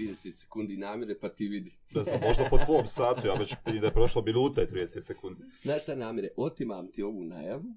[0.00, 1.70] 30 sekundi namire, pa ti vidi.
[1.94, 5.42] Ne znam, možda po tvom satu, ja već da je prošlo minuta i 30 sekundi.
[5.62, 7.74] Znaš šta namire, otimam ti ovu najavu,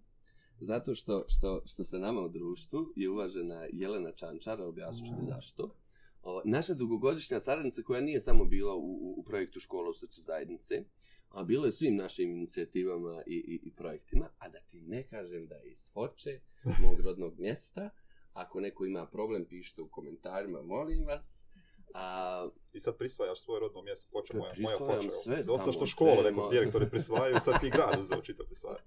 [0.60, 5.26] zato što, što, što se nama u društvu je uvažena Jelena Čančara, objasnit ću ti
[5.28, 5.76] zašto.
[6.24, 10.84] O, naša dugogodišnja saradnica koja nije samo bila u, u projektu Škola u srcu zajednice,
[11.30, 15.48] a bilo je svim našim inicijativama i, i, i projektima, a da ti ne kažem
[15.48, 16.40] da je iz Foče,
[16.84, 17.90] mog rodnog mjesta,
[18.34, 21.48] ako neko ima problem, pišite u komentarima, molim vas.
[21.94, 25.12] A, I sad prisvajaš svoje rodno mjesto, počeo moja, moja Prisvajam foča.
[25.12, 26.52] sve Dosta što škola, sve nekog ima.
[26.52, 28.78] direktori prisvajaju, sad ti grad uzeo čito prisvaja.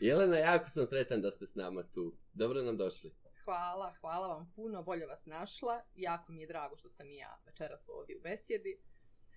[0.00, 2.14] Jelena, jako sam sretan da ste s nama tu.
[2.32, 3.14] Dobro nam došli.
[3.44, 5.82] Hvala, hvala vam puno, bolje vas našla.
[5.94, 8.78] Jako mi je drago što sam i ja večeras ovdje u besjedi.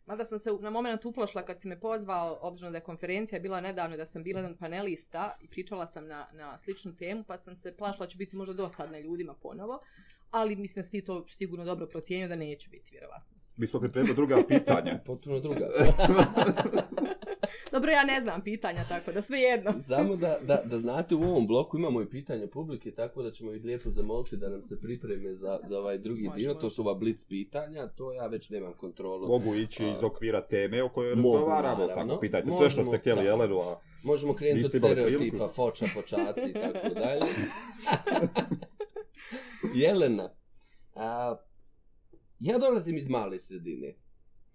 [0.06, 3.62] Mada sam se na moment uplašla kad si me pozvao, obzirom da je konferencija bila
[3.62, 7.56] nedavno, da sam bila jedan panelista i pričala sam na, na sličnu temu, pa sam
[7.56, 9.80] se plašila da ću biti možda dosadna ljudima ponovo.
[10.32, 13.38] Ali mislim da si ti to sigurno dobro procijenio da neću biti, vjerovatno.
[13.58, 15.00] Mi smo pripremili druga pitanja.
[15.06, 15.70] Potpuno druga.
[17.72, 19.80] Dobro, ja ne znam pitanja, tako da sve jedno.
[19.88, 23.54] Samo da, da, da znate, u ovom bloku imamo i pitanje publike, tako da ćemo
[23.54, 26.48] ih lijepo zamoliti da nam se pripreme za, za ovaj drugi Može, dio.
[26.50, 26.60] može.
[26.62, 29.28] To su ova blitz pitanja, to ja već nemam kontrolu.
[29.28, 32.98] Mogu ići iz okvira teme o kojoj Mogu, razgovaramo, tako pitajte sve što Možemo, ste
[32.98, 33.28] htjeli da.
[33.30, 35.48] Jelenu, a Možemo krenuti od stereotipa, priliku?
[35.48, 37.22] foča, počaci i tako dalje.
[39.76, 40.36] Jelena,
[40.96, 41.36] a,
[42.40, 43.96] ja dolazim iz male sredine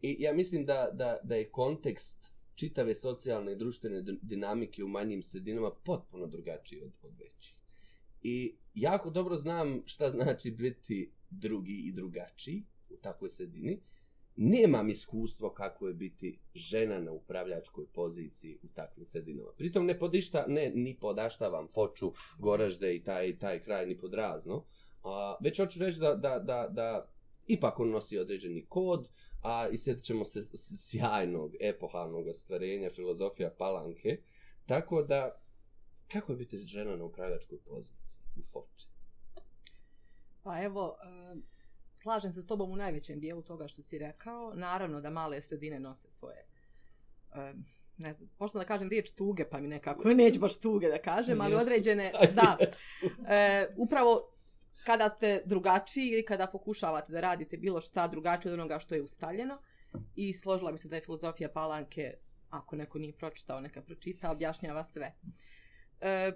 [0.02, 5.22] i ja mislim da, da, da je kontekst čitave socijalne i društvene dinamike u manjim
[5.22, 7.54] sredinama potpuno drugačiji od, od većih.
[8.22, 13.80] I jako dobro znam šta znači biti drugi i drugačiji u takvoj sredini.
[14.36, 19.48] Nemam iskustvo kako je biti žena na upravljačkoj poziciji u takvim sredinama.
[19.58, 24.64] Pritom ne podišta, ne, ni podaštavam Foču, Goražde i taj, taj kraj ni podrazno.
[25.04, 27.08] A, već hoću reći da, da, da, da
[27.46, 29.10] ipak on nosi određeni kod,
[29.42, 34.18] a i sjetit ćemo se sjajnog, epohalnog ostvarenja filozofija Palanke.
[34.66, 35.40] Tako da,
[36.12, 38.88] kako je biti žena na upravljačkoj poziciji u Foči?
[40.42, 41.36] Pa evo, e,
[42.02, 44.54] slažem se s tobom u najvećem dijelu toga što si rekao.
[44.54, 46.46] Naravno da male sredine nose svoje
[47.34, 47.54] e,
[47.98, 51.40] ne znam, možda da kažem riječ tuge, pa mi nekako neću baš tuge da kažem,
[51.40, 52.58] ali određene, A, da,
[53.28, 54.33] e, upravo
[54.84, 59.02] kada ste drugačiji ili kada pokušavate da radite bilo šta drugačije od onoga što je
[59.02, 59.58] ustaljeno
[60.16, 62.14] i složila mi se da je filozofija Palanke,
[62.50, 65.12] ako neko nije pročitao, neka pročita, objašnjava sve.
[66.00, 66.32] E,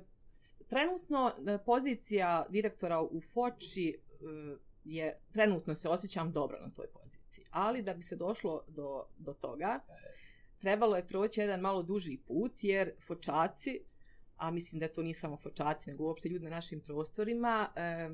[0.68, 7.44] trenutno e, pozicija direktora u Foči e, je, trenutno se osjećam dobro na toj poziciji,
[7.50, 9.80] ali da bi se došlo do, do toga,
[10.58, 13.80] trebalo je proći jedan malo duži put, jer Fočaci,
[14.36, 18.08] a mislim da to nije samo Fočaci, nego uopšte ljudi na našim prostorima, e,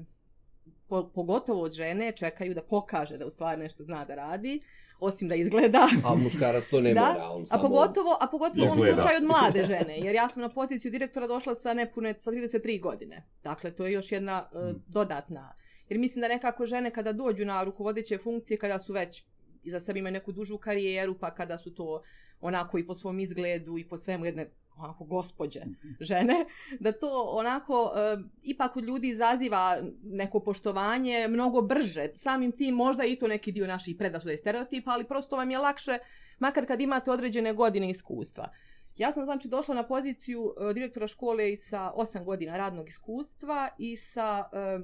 [0.89, 4.61] po, pogotovo od žene, čekaju da pokaže da u stvari nešto zna da radi,
[5.01, 5.89] osim da izgleda.
[6.05, 7.63] A muškarac to ne Da, mora, on A samo...
[7.63, 11.27] pogotovo, a pogotovo u ovom slučaju od mlade žene, jer ja sam na poziciju direktora
[11.27, 13.29] došla sa nepune, sa 33 godine.
[13.43, 15.55] Dakle, to je još jedna uh, dodatna.
[15.89, 19.25] Jer mislim da nekako žene kada dođu na rukovodeće funkcije, kada su već
[19.63, 22.03] iza sebe imaju neku dužu karijeru, pa kada su to
[22.41, 25.61] onako i po svom izgledu i po svemu jedne onako gospođe
[26.01, 26.45] žene,
[26.81, 32.09] da to onako e, ipak kod ljudi izaziva neko poštovanje mnogo brže.
[32.15, 35.59] Samim tim možda i to neki dio naših predasuda i stereotipa, ali prosto vam je
[35.59, 35.99] lakše,
[36.39, 38.49] makar kad imate određene godine iskustva.
[38.97, 43.69] Ja sam znači došla na poziciju e, direktora škole i sa 8 godina radnog iskustva
[43.79, 44.79] i sa e,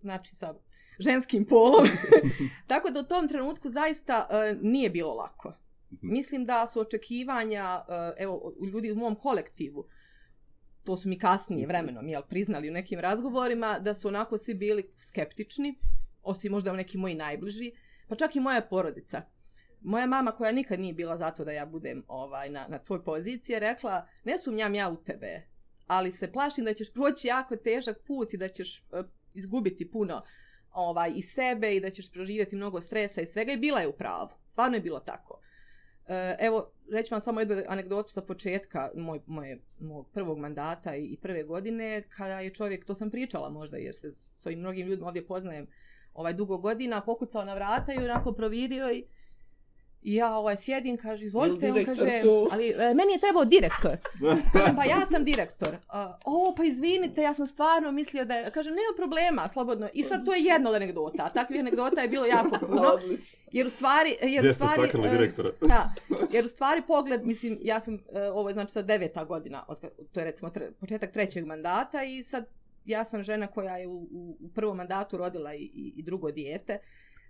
[0.00, 0.54] znači sa
[0.98, 1.86] ženskim polom.
[2.70, 5.52] Tako da u tom trenutku zaista e, nije bilo lako.
[6.00, 9.88] Mislim da su očekivanja, e, evo, u ljudi u mom kolektivu,
[10.84, 14.92] to su mi kasnije vremenom jel, priznali u nekim razgovorima, da su onako svi bili
[14.96, 15.74] skeptični,
[16.22, 17.72] osim možda neki moji najbliži,
[18.08, 19.22] pa čak i moja porodica.
[19.80, 23.54] Moja mama koja nikad nije bila zato da ja budem ovaj na, na toj poziciji
[23.54, 25.42] je rekla ne sumnjam ja u tebe,
[25.86, 28.82] ali se plašim da ćeš proći jako težak put i da ćeš e,
[29.34, 30.22] izgubiti puno
[30.72, 33.92] ovaj i sebe i da ćeš proživjeti mnogo stresa i svega i bila je u
[33.92, 34.28] pravu.
[34.46, 35.40] Stvarno je bilo tako.
[36.12, 41.04] E, evo, reći vam samo jednu anegdotu sa početka moj, moje, mog prvog mandata i,
[41.04, 44.86] i prve godine, kada je čovjek, to sam pričala možda jer se s ovim mnogim
[44.86, 45.66] ljudima ovdje poznajem
[46.14, 49.04] ovaj dugo godina, pokucao na vrata i onako provirio i
[50.02, 52.48] I ja ovaj sjedim, kaže, izvolite, on kaže, tu?
[52.52, 53.96] ali e, meni je trebao direktor.
[54.52, 55.76] Kažem, pa ja sam direktor.
[55.88, 59.88] A, o, pa izvinite, ja sam stvarno mislio da je, kažem, nema problema, slobodno.
[59.92, 62.98] I sad to je jedna od anegdota, takvih anegdota je bilo jako puno.
[63.52, 65.50] Jer u stvari, jer Gdje u ste stvari, sakrili e, direktora?
[65.72, 65.94] Da,
[66.30, 69.80] jer u stvari pogled, mislim, ja sam, e, ovo je znači sad deveta godina, od,
[70.12, 72.46] to je recimo tre, početak trećeg mandata i sad
[72.84, 76.30] ja sam žena koja je u, u, u prvom mandatu rodila i, i, i drugo
[76.30, 76.78] dijete.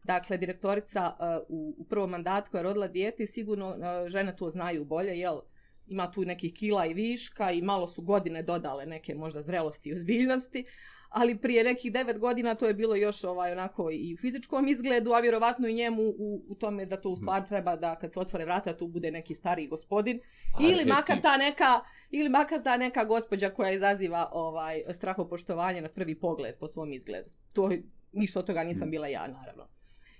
[0.05, 4.37] Dakle, direktorica uh, u, u prvom mandatu koja je rodila dijete i sigurno uh, žene
[4.37, 5.41] to znaju bolje, jel?
[5.87, 9.93] Ima tu nekih kila i viška i malo su godine dodale neke možda zrelosti i
[9.93, 10.65] ozbiljnosti,
[11.09, 15.13] ali prije nekih devet godina to je bilo još ovaj onako i u fizičkom izgledu,
[15.13, 18.21] a vjerovatno i njemu u, u tome da to u stvari treba da kad se
[18.21, 20.21] otvore vrata tu bude neki stariji gospodin
[20.61, 20.95] ili Arhetip.
[20.95, 26.55] makar ta neka ili makar ta neka gospođa koja izaziva ovaj strahopoštovanje na prvi pogled
[26.61, 27.31] po svom izgledu.
[27.53, 27.71] To
[28.13, 29.69] ništa od toga nisam bila ja naravno.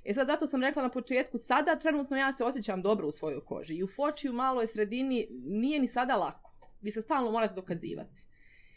[0.05, 3.45] E sad zato sam rekla na početku, sada trenutno ja se osjećam dobro u svojoj
[3.45, 6.53] koži i u foči u maloj sredini nije ni sada lako.
[6.81, 8.21] Vi se stalno morate dokazivati.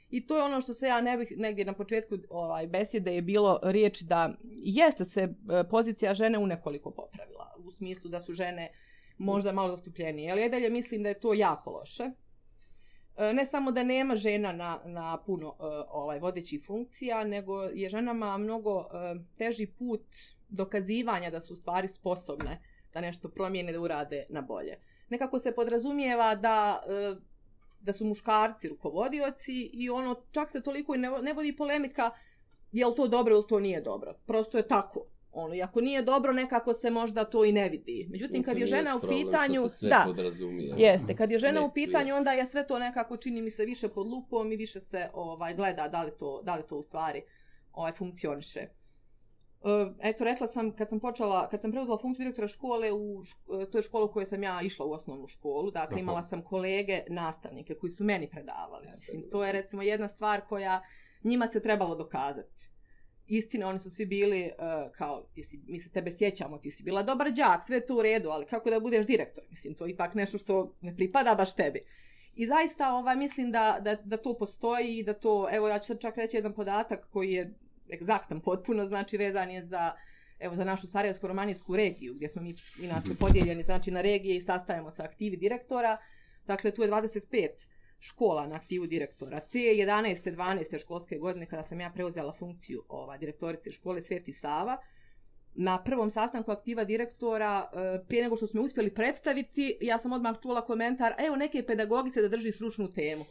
[0.10, 3.22] I to je ono što se ja ne bih negdje na početku ovaj besjede je
[3.22, 4.34] bilo riječ da
[4.64, 5.30] jeste se e,
[5.70, 7.56] pozicija žene u nekoliko popravila.
[7.66, 8.70] U smislu da su žene
[9.18, 10.32] možda malo zastupljenije.
[10.32, 12.12] Ali ja dalje mislim da je to jako loše.
[13.18, 17.90] E, ne samo da nema žena na, na puno e, ovaj vodećih funkcija, nego je
[17.90, 20.06] ženama mnogo e, teži put
[20.50, 22.62] dokazivanja da su stvari sposobne
[22.94, 24.80] da nešto promijene, da urade na bolje.
[25.10, 26.84] Nekako se podrazumijeva da
[27.86, 32.12] da su muškarci rukovodioci i ono čak se toliko i ne, ne vodi polemika
[32.72, 34.14] je li to dobro ili to nije dobro.
[34.26, 35.06] Prosto je tako.
[35.36, 38.08] Ono, i ako nije dobro, nekako se možda to i ne vidi.
[38.12, 39.62] Međutim, kad je žena u pitanju...
[39.90, 40.06] Da,
[40.78, 41.16] jeste.
[41.16, 44.08] Kad je žena u pitanju, onda je sve to nekako, čini mi se, više pod
[44.08, 47.22] lupom i više se ovaj gleda da li to, da li to u stvari
[47.74, 48.60] ovaj, funkcioniše.
[48.60, 53.64] E, Eto, rekla sam, kad sam počela, kad sam preuzela funkciju direktora škole, u, šk-
[53.64, 56.02] e, to je škola u kojoj sam ja išla u osnovnu školu, dakle Aha.
[56.02, 58.88] imala sam kolege, nastavnike koji su meni predavali.
[58.96, 60.82] Mislim, to je recimo jedna stvar koja
[61.24, 62.75] njima se trebalo dokazati.
[63.28, 66.84] Istina, oni su svi bili uh, kao, ti si, mi se tebe sjećamo, ti si
[66.84, 69.44] bila dobar đak, sve to u redu, ali kako da budeš direktor?
[69.50, 71.86] Mislim, to je ipak nešto što ne pripada baš tebi.
[72.36, 75.88] I zaista ovaj, mislim da, da, da to postoji i da to, evo ja ću
[75.88, 77.54] sad čak reći jedan podatak koji je
[77.94, 79.94] egzaktan potpuno, znači vezan je za
[80.40, 84.92] evo za našu Sarajevsko-romanijsku regiju, gdje smo mi inače podijeljeni znači na regije i sastajemo
[84.92, 85.98] sa aktivi direktora.
[86.48, 87.68] Dakle, tu je 25
[88.00, 89.40] škola na aktivu direktora.
[89.40, 90.36] Te 11.
[90.36, 90.82] 12.
[90.82, 94.78] školske godine kada sam ja preuzela funkciju ova, direktorice škole Sveti Sava,
[95.56, 100.36] na prvom sastanku aktiva direktora, e, prije nego što smo uspjeli predstaviti, ja sam odmah
[100.42, 103.26] čula komentar, evo neke pedagogice da drži stručnu temu.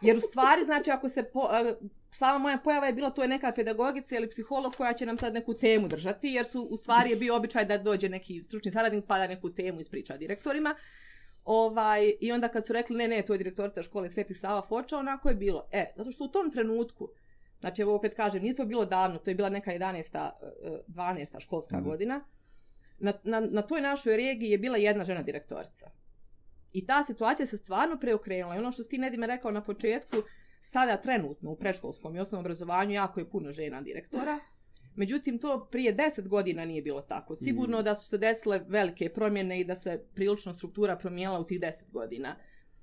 [0.00, 1.74] Jer u stvari, znači, ako se, po, e,
[2.10, 5.34] sama moja pojava je bila, to je neka pedagogica ili psiholog koja će nam sad
[5.34, 9.04] neku temu držati, jer su u stvari je bio običaj da dođe neki stručni saradnik
[9.08, 10.74] pa da neku temu ispriča direktorima.
[11.44, 14.98] Ovaj, I onda kad su rekli, ne, ne, to je direktorica škole Sveti Sava Foča,
[14.98, 15.68] onako je bilo.
[15.72, 17.08] E, zato što u tom trenutku,
[17.60, 20.30] znači evo opet kažem, nije to bilo davno, to je bila neka 11.
[20.62, 21.40] eh, 12.
[21.40, 21.88] školska Mhm.
[21.88, 22.24] godina,
[22.98, 25.90] na, na, na toj našoj regiji je bila jedna žena direktorica.
[26.72, 28.56] I ta situacija se stvarno preokrenula.
[28.56, 30.16] I ono što si ti Nedime rekao na početku,
[30.60, 34.38] sada trenutno u predškolskom i osnovnom obrazovanju jako je puno žena direktora.
[34.96, 37.34] Međutim, to prije 10 godina nije bilo tako.
[37.34, 41.60] Sigurno da su se desile velike promjene i da se prilično struktura promijenila u tih
[41.60, 42.36] 10 godina.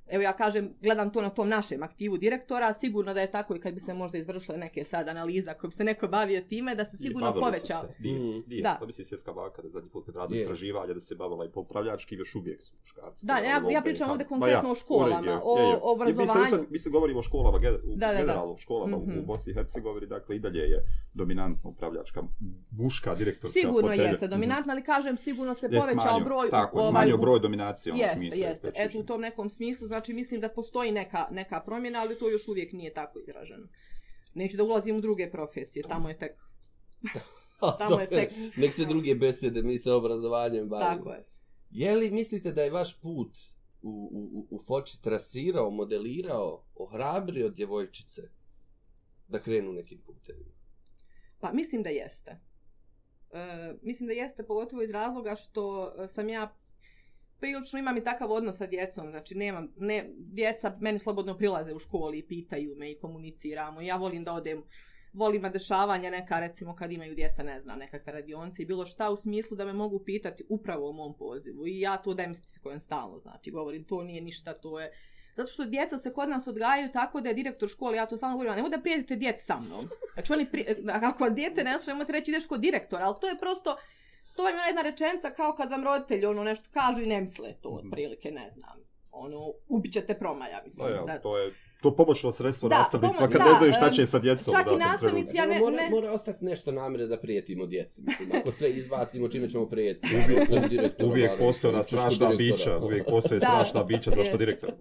[0.10, 3.60] Evo ja kažem, gledam to na tom našem aktivu direktora, sigurno da je tako i
[3.60, 6.86] kad bi se možda izvršile neke sad analiza ako bi se neko bavio time, da
[6.86, 7.82] se sigurno povećao.
[7.82, 7.88] se.
[8.00, 8.44] Dio, Mm.
[8.58, 8.78] Da.
[8.80, 8.86] Da.
[8.86, 10.42] bi se i svjetska banka da zadnji put kad radi Je.
[10.42, 13.26] istraživanja da se bavila i popravljački, još uvijek su muškarci.
[13.26, 15.78] Da, ja- rade ja pričam ovdje konkretno Ma o školama, je, o je, je.
[15.84, 16.66] obrazovanju.
[16.70, 18.56] Mi, se govorimo o školama, u Da, da, da.
[18.58, 19.20] školama Mhm.
[19.20, 20.80] u Bosni i Hercegovini, dakle i dalje je
[21.14, 22.22] dominantno upravljačka
[22.74, 24.04] muška direktorska Sigurno fotelja.
[24.04, 24.32] jeste Mhm.
[24.32, 27.94] dominantna, ali kažem sigurno se povećao broj Tako, ovaj, smanjio broj dominacije.
[27.94, 28.68] ono, u Jeste, smislu, jeste.
[28.68, 32.30] je Eto u tom nekom smislu, znači mislim da postoji neka, neka promjena, ali to
[32.30, 33.68] još uvijek nije tako izraženo.
[34.34, 36.32] Neću da ulazim u druge profesije, tamo je tek,
[37.80, 40.98] Tamo je tek- Nek se druge besede, mi se obrazovanjem bavimo.
[40.98, 41.26] tako je.
[41.70, 43.38] Je li mislite da je vaš put
[43.82, 48.22] u, u, u Foči trasirao, modelirao, ohrabrio djevojčice
[49.28, 50.52] da krenu nekim putevima?
[51.40, 52.32] Pa mislim da jeste.
[53.32, 56.56] E, mislim da jeste pogotovo iz razloga što e, sam ja
[57.40, 61.80] prilično imam i takav odnos sa djecom, znači nemam, ne, djeca meni slobodno prilaze u
[61.80, 63.82] školi i pitaju me i komuniciramo.
[63.82, 64.64] Ja volim da odem,
[65.14, 69.10] volim na dešavanja neka, recimo kad imaju djeca, ne znam, nekakve radionce i bilo šta
[69.10, 71.68] u smislu da me mogu pitati upravo o mom pozivu.
[71.68, 74.92] I ja to demistifikujem stalno, znači govorim to nije ništa, to je...
[75.34, 78.36] Zato što djeca se kod nas odgajaju tako da je direktor škole, ja to stalno
[78.36, 79.90] govorim, nemoj da prijedite djeci sa mnom.
[80.14, 83.28] Znači oni, pri, ako vas djete ne sluša, nemojte reći ideš kod direktora, ali to
[83.30, 83.76] je prosto,
[84.36, 87.54] to vam je jedna rečenca kao kad vam roditelji ono nešto kažu i ne misle
[87.54, 88.78] to, otprilike, ne znam.
[89.12, 90.88] Ono, ubit ćete promaja, mislim.
[90.98, 93.90] Pa ja, to je to pomoćno sredstvo Da, nastavnicima pomo- kad da, ne znaju šta
[93.90, 94.54] će sa djecom.
[94.54, 98.02] čak i nastavnici, ja ne- mora, ne- mora ostati nešto namire da prijetimo djeci.
[98.02, 100.08] Mislim, ako sve izbacimo, čime ćemo prijeti?
[100.18, 100.50] Uvijek,
[101.02, 104.72] uvijek postoje ona strašna bića, uvijek postoje Da, strašna bića, zašto direktor?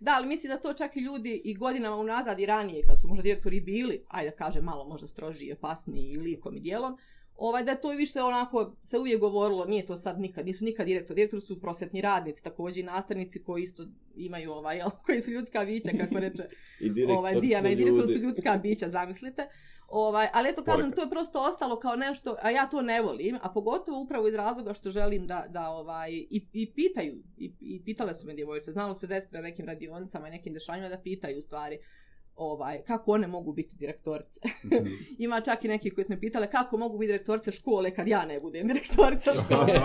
[0.00, 3.08] Da, ali mislim da to čak i ljudi i godinama unazad i ranije, kad su
[3.08, 6.96] možda direktori bili, ajde da kažem malo možda strožiji, opasniji i likom i dijelom,
[7.36, 10.86] ovaj, da to je više onako, se uvijek govorilo, nije to sad nikad, nisu nikad
[10.86, 15.30] direktor, direktor su prosvetni radnici, također i nastavnici koji isto imaju, ovaj, jel, koji su
[15.30, 16.42] ljudska bića, kako reče
[16.80, 19.48] I direktor ovaj, Dijana, su i direktor su ljudska bića, zamislite.
[19.88, 23.38] Ovaj, ali eto kažem, to je prosto ostalo kao nešto, a ja to ne volim,
[23.42, 27.84] a pogotovo upravo iz razloga što želim da, da ovaj, i, i pitaju, i, i
[27.84, 31.38] pitale su me djevojčice, znalo se desiti na nekim radionicama i nekim dešavanjima da pitaju
[31.38, 31.78] u stvari,
[32.36, 34.40] ovaj, kako one mogu biti direktorice.
[34.64, 34.86] Mhm.
[35.24, 38.26] Ima čak i neki koji su me pitale kako mogu biti direktorice škole kad ja
[38.26, 39.80] ne budem direktorica škole.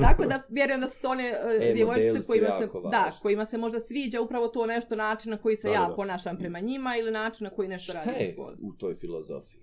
[0.00, 3.58] Tako da vjerujem da su to one uh, E, djevojčice kojima se, da, kojima se
[3.58, 6.96] možda sviđa upravo to nešto način na koji se Da, ja da, ponašam prema njima
[6.96, 8.56] ili način na koji nešto Šta radim u je školi.
[8.60, 9.60] u toj filozofiji?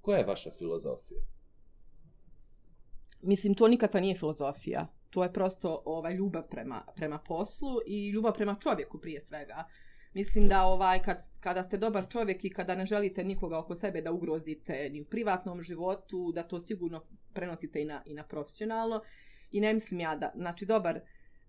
[0.00, 1.20] Koja je vaša filozofija?
[3.22, 4.86] Mislim, to nikakva nije filozofija.
[5.10, 9.64] To je prosto ovaj, ljubav prema, prema poslu i ljubav prema čovjeku prije svega.
[10.14, 14.00] Mislim da ovaj kad, kada ste dobar čovjek i kada ne želite nikoga oko sebe
[14.00, 19.02] da ugrozite ni u privatnom životu, da to sigurno prenosite i na, i na profesionalno.
[19.52, 21.00] I ne mislim ja da, znači dobar,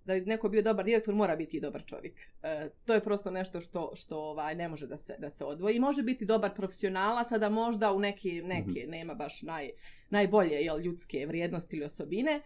[0.05, 2.13] da bi neko bio dobar direktor mora biti i dobar čovjek.
[2.43, 5.79] E, to je prosto nešto što što ovaj ne može da se da se odvoji.
[5.79, 9.69] Može biti dobar profesionalac, a da možda u neke neke nema baš naj
[10.10, 12.41] najbolje jel ljudske vrijednosti ili osobine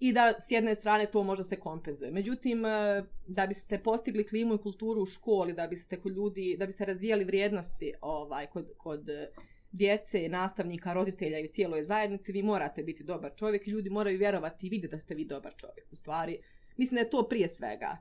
[0.00, 2.10] i da s jedne strane to možda se kompenzuje.
[2.10, 6.66] Međutim, e, da biste postigli klimu i kulturu u školi, da biste kod ljudi, da
[6.66, 9.30] biste razvijali vrijednosti ovaj kod kod e,
[9.72, 14.66] djece, nastavnika, roditelja i cijeloj zajednici, vi morate biti dobar čovjek i ljudi moraju vjerovati
[14.66, 15.92] i vidjeti da ste vi dobar čovjek.
[15.92, 16.38] U stvari,
[16.76, 17.96] mislim da je to prije svega.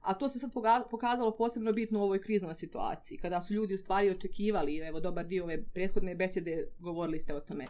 [0.00, 0.50] A to se sad
[0.90, 5.26] pokazalo posebno bitno u ovoj kriznoj situaciji, kada su ljudi u stvari očekivali, evo dobar
[5.26, 7.66] dio ove prethodne besjede govorili ste o tome,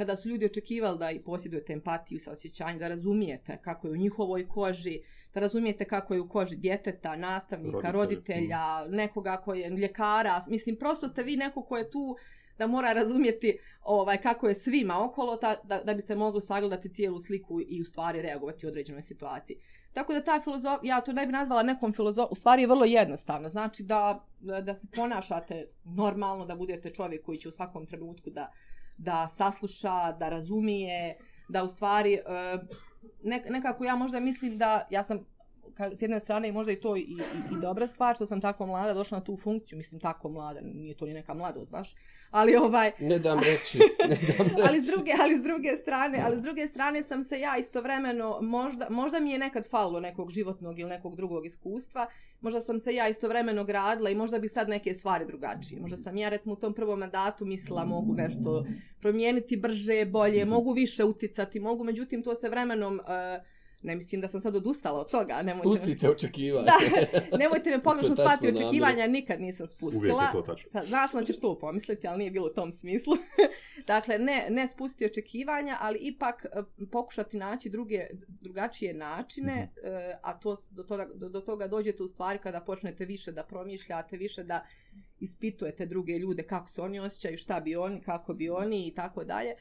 [0.00, 3.96] kada su ljudi očekivali da i posjedujete empatiju sa osjećanjem, da razumijete kako je u
[3.96, 5.00] njihovoj koži,
[5.34, 7.92] da razumijete kako je u koži djeteta, nastavnika, Roditelja.
[7.92, 12.16] roditelja, nekoga koji je ljekara, mislim prosto ste vi neko ko je tu
[12.58, 17.20] da mora razumjeti ovaj kako je svima okolo ta, da, da biste mogli sagledati cijelu
[17.20, 19.56] sliku i u stvari reagovati u određenoj situaciji.
[19.92, 22.84] Tako da ta filozof, ja to ne bi nazvala nekom filozof, u stvari je vrlo
[22.84, 23.48] jednostavno.
[23.48, 28.52] Znači da, da se ponašate normalno, da budete čovjek koji će u svakom trenutku da,
[29.00, 31.16] da sasluša, da razumije,
[31.48, 32.20] da u stvari e,
[33.50, 35.24] nekako ja možda mislim da ja sam
[35.74, 37.14] ka- s jedne strane možda i to i, i,
[37.52, 40.96] i dobra stvar što sam tako mlada došla na tu funkciju, mislim tako mlada, nije
[40.96, 41.94] to ni neka mladost baš,
[42.30, 44.62] ali ovaj, Ne dam reći, ne dam reći.
[44.68, 48.38] ali s druge, ali s druge strane, ali s druge strane sam se ja istovremeno
[48.42, 52.06] možda možda mi je nekad falilo nekog životnog ili nekog drugog iskustva.
[52.40, 55.80] Možda sam se ja istovremeno gradila i možda bi sad neke stvari drugačije.
[55.80, 58.64] Možda sam ja recimo u tom prvom mandatu mislila mogu nešto
[59.00, 63.00] promijeniti brže, bolje, mogu više uticati, mogu međutim to se vremenom uh,
[63.82, 66.66] ne mislim da sam sad odustala od toga, nemojte me, Pustite očekivanje.
[66.66, 68.60] da, nemojte me pogrešno namjerno.
[68.60, 70.02] očekivanja nikad nisam spustila.
[70.04, 70.80] Uvijek je to tačno.
[71.12, 73.14] Da ćeš to pomisliti, ali nije bilo u tom smislu.
[73.86, 76.48] dakle, ne, ne spustiti očekivanja, ali ipak e,
[76.86, 78.06] pokušati naći druge,
[78.40, 79.86] drugačije načine, Mhm.
[79.86, 83.42] e, a to, do, toga, do, do toga dođete u stvari kada počnete više da
[83.42, 84.66] promišljate, više da
[85.20, 89.24] ispitujete druge ljude kako se oni osjećaju, šta bi oni, kako bi oni i tako
[89.24, 89.54] dalje.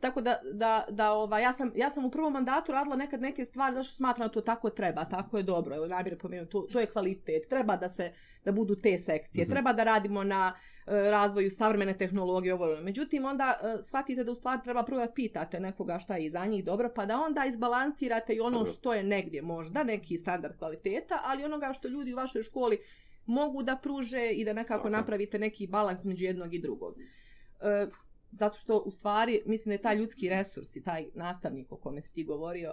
[0.00, 3.44] Tako da, da, da ova, ja, sam, ja sam u prvom mandatu radila nekad neke
[3.44, 5.76] stvari zašto smatram da to tako treba, tako je dobro.
[5.76, 7.48] Evo namjerno pomenuti, to, to je kvalitet.
[7.48, 8.12] Treba da se
[8.44, 9.44] da budu te sekcije.
[9.44, 9.50] Mhm.
[9.52, 10.54] Treba da radimo na
[10.86, 12.64] e, razvoju savremene tehnologije ovo.
[12.64, 12.82] ono.
[12.82, 16.46] Međutim onda e, shvatite da u stvari treba prvo da pitate nekoga šta je iza
[16.46, 18.72] njih dobro, pa da onda izbalansirate i ono Dobro.
[18.72, 22.78] što je negdje možda neki standard kvaliteta, ali onoga što ljudi u vašoj školi
[23.26, 24.90] mogu da pruže i da nekako Tako.
[24.90, 26.94] napravite neki balans među jednog i drugog.
[27.60, 27.86] E,
[28.30, 32.00] zato što u stvari mislim da je taj ljudski resurs i taj nastavnik o kome
[32.00, 32.72] si ti govorio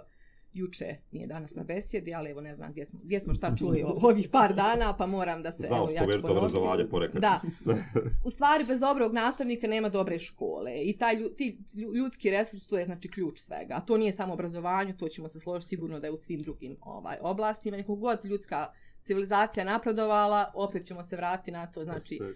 [0.52, 3.82] juče, nije danas na besjedi, ali evo ne znam gdje smo, gdje smo šta čuli
[3.82, 6.38] o ovih par dana, pa moram da se, Znao evo ja ću poveriti ponoviti.
[6.38, 7.20] obrazovanje porekad.
[7.20, 7.40] Da,
[8.26, 12.78] u stvari bez dobrog nastavnika nema dobre škole i taj ti lju- ljudski resurs to
[12.78, 13.74] je znači ključ svega.
[13.74, 16.76] A to nije samo obrazovanju, to ćemo se složiti sigurno da je u svim drugim
[16.80, 17.76] ovaj oblastima.
[17.76, 18.72] Nekog god ljudska
[19.02, 22.26] civilizacija napredovala, opet ćemo se vratiti na to, znači Da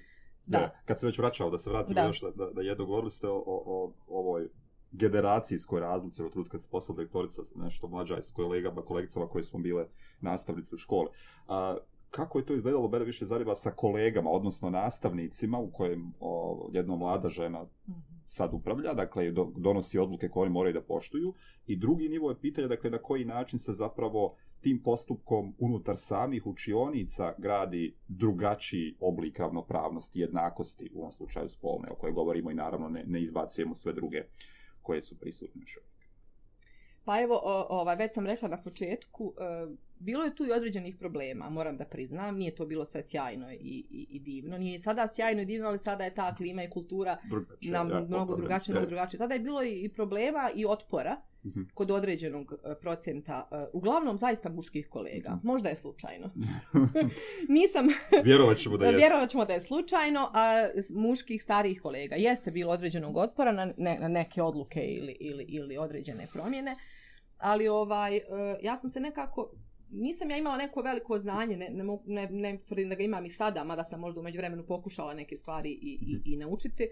[0.51, 0.59] da.
[0.59, 0.81] da.
[0.85, 2.07] Kad se već vraćao, da se vratimo Da.
[2.07, 4.49] još da, da, jedno govorili ste o, o, o ovoj
[4.93, 9.61] generacijskoj razlici od trenutka kad se postala direktorica nešto mlađa s kolegama, kolegicama koje smo
[9.61, 9.87] bile
[10.21, 11.09] nastavnice u školi.
[11.49, 11.77] A,
[12.11, 16.97] kako je to izgledalo, mene više zanima sa kolegama, odnosno nastavnicima u kojem o, jedna
[16.97, 17.67] mlada žena
[18.27, 21.35] sad upravlja, dakle do, donosi odluke koje oni moraju da poštuju.
[21.67, 26.47] I drugi nivo je pitanje, dakle, na koji način se zapravo tim postupkom unutar samih
[26.47, 32.89] učionica gradi drugačiji oblik ravnopravnosti, jednakosti, u ovom slučaju spolne, o kojoj govorimo i naravno
[32.89, 34.25] ne, ne izbacujemo sve druge
[34.83, 35.91] koje su prisutne još uvijek.
[37.05, 40.97] Pa evo, o, ovaj, već sam rekla na početku, e, bilo je tu i određenih
[40.97, 43.57] problema, moram da priznam, nije to bilo sve sjajno i,
[43.91, 47.17] i, i divno, nije sada sjajno i divno, ali sada je ta klima i kultura
[47.29, 49.19] Drugačije, na ja, mnogo drugačije, E, mnogo drugačije.
[49.19, 51.17] Tada je bilo i i problema i otpora.
[51.75, 55.31] Kod određenog e, procenta, e, uglavnom zaista muških kolega.
[55.31, 55.47] Mhm.
[55.47, 56.31] Možda je slučajno.
[57.59, 57.87] Nisam,
[58.25, 58.99] Vjerovat ćemo da jeste.
[58.99, 62.15] vjerovat ćemo da je slučajno, a muških starijih kolega.
[62.17, 66.77] Jeste bilo određenog otpora na, ne, na neke odluke ili, ili, ili određene promjene,
[67.39, 68.23] ali ovaj, e,
[68.63, 69.51] ja sam se nekako,
[69.91, 73.29] nisam ja imala neko veliko znanje, ne, ne, ne, ne tvrdim da ga imam i
[73.29, 76.89] sada, mada sam možda u međuvremenu pokušala neke stvari i, i, i naučiti,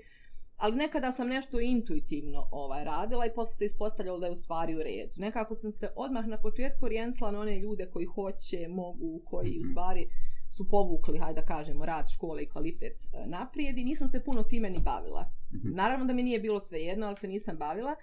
[0.58, 4.74] ali nekada sam nešto intuitivno ovaj, radila i posle se ispostavljalo da je u stvari
[4.76, 5.12] u redu.
[5.16, 9.60] Nekako sam se odmah na početku orijentsala na one ljude koji hoće, mogu, koji u
[9.62, 9.70] Mhm.
[9.70, 10.08] stvari
[10.56, 14.42] su povukli, hajde da kažemo, rad škole i kvalitet e, naprijed i nisam se puno
[14.42, 15.32] time ni bavila.
[15.54, 15.74] Mhm.
[15.74, 17.94] Naravno da mi nije bilo svejedno, ali se nisam bavila,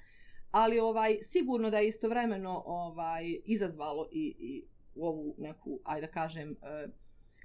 [0.52, 4.64] ali ovaj sigurno da je istovremeno ovaj izazvalo i, i
[4.96, 6.88] ovu neku, ajde da kažem, e,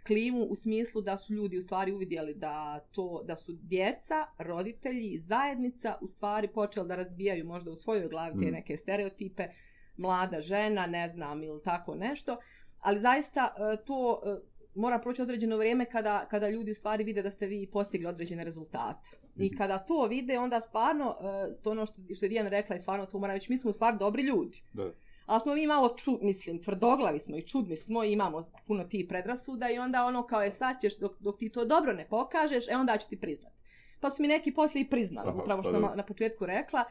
[0.07, 5.19] klimu u smislu da su ljudi u stvari uvidjeli da to da su djeca, roditelji
[5.19, 8.53] zajednica u stvari počeli da razbijaju možda u svojoj glavi te Mm.
[8.53, 9.49] neke stereotipe
[9.97, 12.37] mlada žena, ne znam ili tako nešto,
[12.81, 17.23] ali zaista e, to e, mora proći određeno vrijeme kada, kada ljudi u stvari vide
[17.23, 19.09] da ste vi postigli određene rezultate.
[19.37, 19.57] I Mhm.
[19.57, 23.07] kada to vide, onda stvarno, e, to ono što, što je Dijana rekla i stvarno
[23.07, 24.63] to moram reći, mi smo u stvari dobri ljudi.
[24.73, 24.93] Da.
[25.31, 29.07] Ali smo mi malo, ču, mislim, tvrdoglavi smo i čudni smo i imamo puno tih
[29.09, 32.69] predrasuda i onda ono kao je sad ćeš, dok, dok ti to dobro ne pokažeš,
[32.69, 33.53] e onda ću ti priznat.
[34.01, 36.85] Pa su mi neki poslije i priznali, Aha, upravo što pa sam na početku rekla.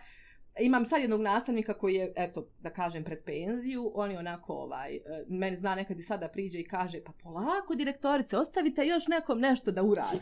[0.60, 4.96] Imam sad jednog nastavnika koji je, eto, da kažem, pred penziju, on je onako, ovaj,
[4.96, 9.40] e, meni zna nekad i sada priđe i kaže, pa polako direktorice, ostavite još nekom
[9.40, 10.20] nešto da uradi.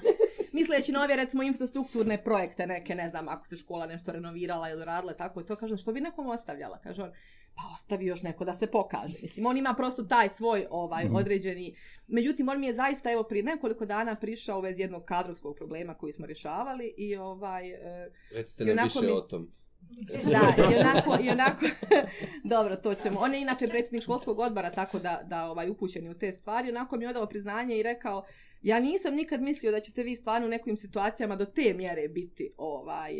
[0.57, 4.85] Misleći na ove, recimo, infrastrukturne projekte neke, ne znam, ako se škola nešto renovirala ili
[4.85, 6.79] radila, tako i to, kaže, što bi nekom ostavljala?
[6.79, 7.11] Kaže on,
[7.55, 9.15] pa ostavi još neko da se pokaže.
[9.21, 11.15] Mislim, on ima prosto taj svoj ovaj Mhm.
[11.15, 11.75] određeni...
[12.07, 15.93] Međutim, on mi je zaista, evo, prije nekoliko dana prišao u vezi jednog kadrovskog problema
[15.93, 17.69] koji smo rješavali i ovaj...
[17.69, 19.51] e, Recite I nam više mi- o tom.
[20.33, 21.65] da, i onako, i onako,
[22.53, 23.19] dobro, to ćemo.
[23.19, 26.69] On je inače predsjednik školskog odbora, tako da, da ovaj, upućeni u te stvari.
[26.69, 28.25] Onako mi je odao priznanje i rekao,
[28.61, 32.53] ja nisam nikad mislio da ćete vi stvarno u nekim situacijama do te mjere biti
[32.57, 33.13] ovaj,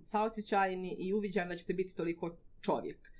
[0.00, 3.12] saosjećajni i uviđani da ćete biti toliko čovjek.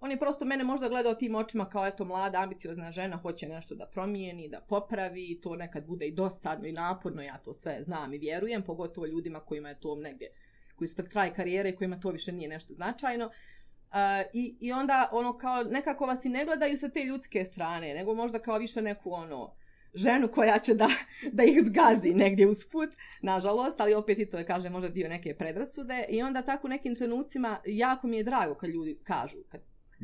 [0.00, 3.74] On je prosto mene možda gledao tim očima kao eto mlada, ambiciozna žena, hoće nešto
[3.74, 8.14] da promijeni, da popravi, to nekad bude i dosadno i naporno, ja to sve znam
[8.14, 10.28] i vjerujem, pogotovo ljudima kojima je to negdje
[10.76, 13.26] koji su pred kraj karijere i kojima to više nije nešto značajno.
[13.26, 17.94] Uh, i, I onda ono kao nekako vas i ne gledaju sa te ljudske strane,
[17.94, 19.54] nego možda kao više neku ono
[19.94, 20.88] ženu koja će da,
[21.32, 22.88] da ih zgazi negdje usput,
[23.22, 26.04] nažalost, ali opet i to je, kaže, možda dio neke predrasude.
[26.08, 29.60] I onda tako u nekim trenucima jako mi je drago kad ljudi kažu, kad,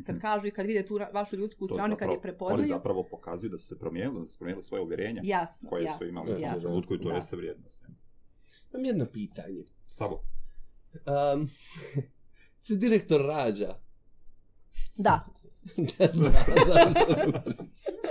[0.07, 2.66] kad kažu i kad vide tu vašu ljudsku To stranu, kad zapravo- je Oni prepoznaju.
[2.68, 6.05] zapravo pokazuju da su se promijenili, da su promijenili svoje uvjerenja Jasno, koje jasno, su
[6.07, 7.14] imali u jasno, trenutku i to da.
[7.14, 7.85] jeste vrijednost.
[8.70, 9.64] Imam jedno pitanje.
[9.87, 10.24] Savo.
[11.35, 11.48] Um,
[12.61, 13.74] se direktor rađa.
[14.96, 15.27] Da,
[15.98, 17.42] da, da,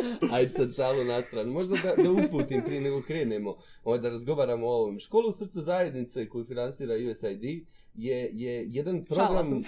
[0.33, 1.53] Ajde sad šalu na stranu.
[1.53, 4.99] Možda da, da uputim prije nego krenemo ovaj, da razgovaramo o ovom.
[4.99, 7.65] Školu u srcu zajednice koju finansira USAID
[7.97, 9.61] je, je jedan Šalila program,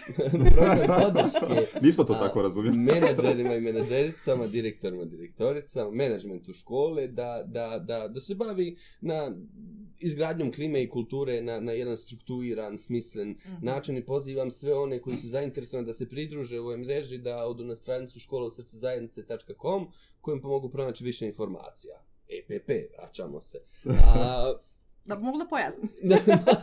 [1.02, 2.78] podrške Nismo to A, tako razumjeli.
[2.94, 9.32] menadžerima i menadžericama, direktorima, direktoricama, menadžmentu škole, da, da, da, da se bavi na
[10.00, 13.66] izgradnjom klime i kulture na, na jedan strukturiran, smislen Mhm.
[13.66, 17.64] način i pozivam sve one koji su zainteresovani da se pridruže ovoj mreži, da odu
[17.64, 19.88] na stranicu škola u srcu zajednice.com
[20.22, 22.04] kojim pomogu pronaći više informacija.
[22.30, 23.58] EPP, vraćamo se.
[23.86, 24.54] A,
[25.16, 25.90] da mogu da pojasnim.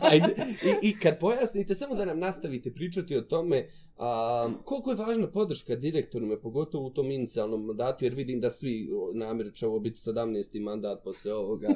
[0.01, 0.35] Ajde.
[0.83, 5.27] I, I kad pojasnite, samo da nam nastavite pričati o tome a, koliko je važna
[5.27, 9.99] podrška direktorima, pogotovo u tom inicijalnom mandatu, jer vidim da svi namjer će ovo biti
[9.99, 10.63] 17.
[10.63, 11.67] mandat posle ovoga.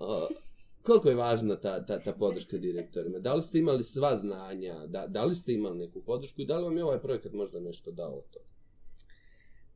[0.00, 0.26] A,
[0.82, 3.18] koliko je važna ta, ta, ta podrška direktorima?
[3.18, 4.86] Da li ste imali sva znanja?
[4.86, 7.60] Da, da li ste imali neku podršku i da li vam je ovaj projekat možda
[7.60, 8.46] nešto dao od toga?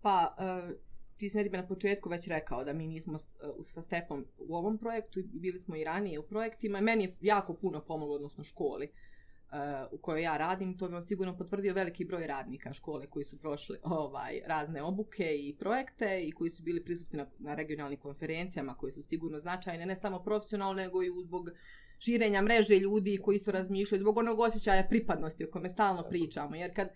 [0.03, 0.77] Pa, uh,
[1.21, 4.57] ti si Nedime na početku već rekao da mi nismo s, uh, sa Stepom u
[4.57, 6.81] ovom projektu, bili smo i ranije u projektima.
[6.81, 10.79] Meni je jako puno pomoglo, odnosno školi uh, u kojoj ja radim.
[10.79, 15.37] To bi vam sigurno potvrdio veliki broj radnika škole koji su prošli ovaj razne obuke
[15.37, 19.87] i projekte i koji su bili prisutni na, na regionalnim konferencijama koje su sigurno značajne,
[19.87, 21.51] ne samo profesionalno, nego i zbog
[21.99, 26.57] širenja mreže ljudi koji isto razmišljaju, zbog onog osjećaja pripadnosti o kome stalno pričamo.
[26.57, 26.89] Jer kad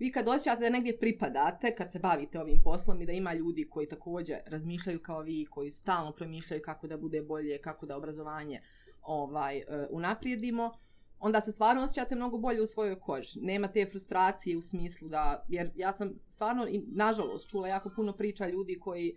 [0.00, 3.68] vi kad osjećate da negdje pripadate, kad se bavite ovim poslom i da ima ljudi
[3.70, 8.60] koji također razmišljaju kao vi, koji stalno promišljaju kako da bude bolje, kako da obrazovanje
[9.02, 10.72] ovaj e, unaprijedimo,
[11.18, 13.40] onda se stvarno osjećate mnogo bolje u svojoj koži.
[13.40, 18.12] Nema te frustracije u smislu da, jer ja sam stvarno, i, nažalost, čula jako puno
[18.12, 19.16] priča ljudi koji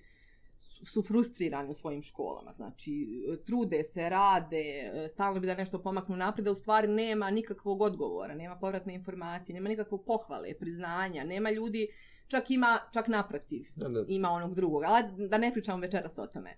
[0.86, 2.52] su- frustrirani u svojim školama.
[2.52, 3.08] Znači,
[3.46, 4.63] trude se, rade,
[5.10, 9.54] stalno bi da nešto pomaknu naprijed, da u stvari nema nikakvog odgovora, nema povratne informacije,
[9.54, 11.88] nema nikakvog pohvale, priznanja, nema ljudi,
[12.28, 14.06] čak ima, čak naprotiv, Da, da.
[14.08, 14.84] ima onog drugog.
[14.84, 16.58] Ali da ne pričamo večeras o tome.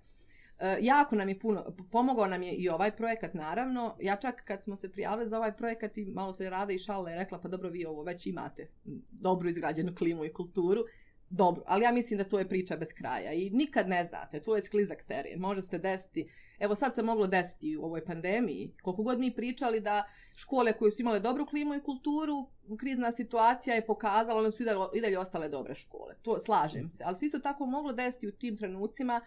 [0.60, 3.98] E, jako nam je puno, pomogao nam je i ovaj projekat naravno.
[4.02, 7.12] Ja čak kad smo se prijavili za ovaj projekat i malo se rade i šale
[7.12, 10.84] je rekla pa dobro vi ovo već imate m, dobru izgrađenu klimu i kulturu.
[11.30, 14.56] Dobro, ali ja mislim da to je priča bez kraja i nikad ne znate, to
[14.56, 16.30] je sklizak teren, može se desiti.
[16.60, 20.04] Evo sad se moglo desiti u ovoj pandemiji, koliko god mi pričali da
[20.36, 24.66] škole koje su imale dobru klimu i kulturu, krizna situacija je pokazala, one su i
[24.66, 26.16] dalje, i dalje ostale dobre škole.
[26.22, 29.22] To slažem se, ali se isto tako moglo desiti u tim trenucima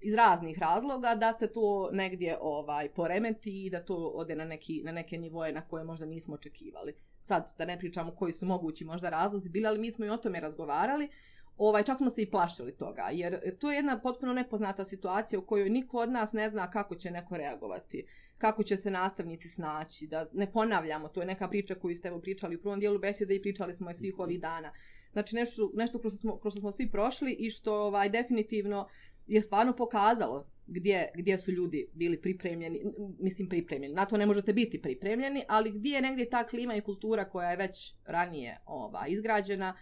[0.00, 4.82] iz raznih razloga da se to negdje ovaj poremeti i da to ode na neki
[4.84, 6.94] na neke nivoje na koje možda nismo očekivali.
[7.20, 10.16] Sad da ne pričamo koji su mogući možda razlozi bili, ali mi smo i o
[10.16, 11.08] tome razgovarali.
[11.56, 15.46] Ovaj čak smo se i plašili toga jer to je jedna potpuno nepoznata situacija u
[15.46, 18.06] kojoj niko od nas ne zna kako će neko reagovati
[18.38, 22.20] kako će se nastavnici snaći, da ne ponavljamo, to je neka priča koju ste evo
[22.20, 24.72] pričali u prvom dijelu besede i pričali smo je svih ovih dana.
[25.12, 28.88] Znači nešto, nešto kroz što smo, kroz što smo svi prošli i što ovaj, definitivno
[29.26, 32.82] je stvarno pokazalo gdje, gdje su ljudi bili pripremljeni,
[33.18, 36.80] mislim pripremljeni, na to ne možete biti pripremljeni, ali gdje je negdje ta klima i
[36.80, 39.76] kultura koja je već ranije ovaj, izgrađena,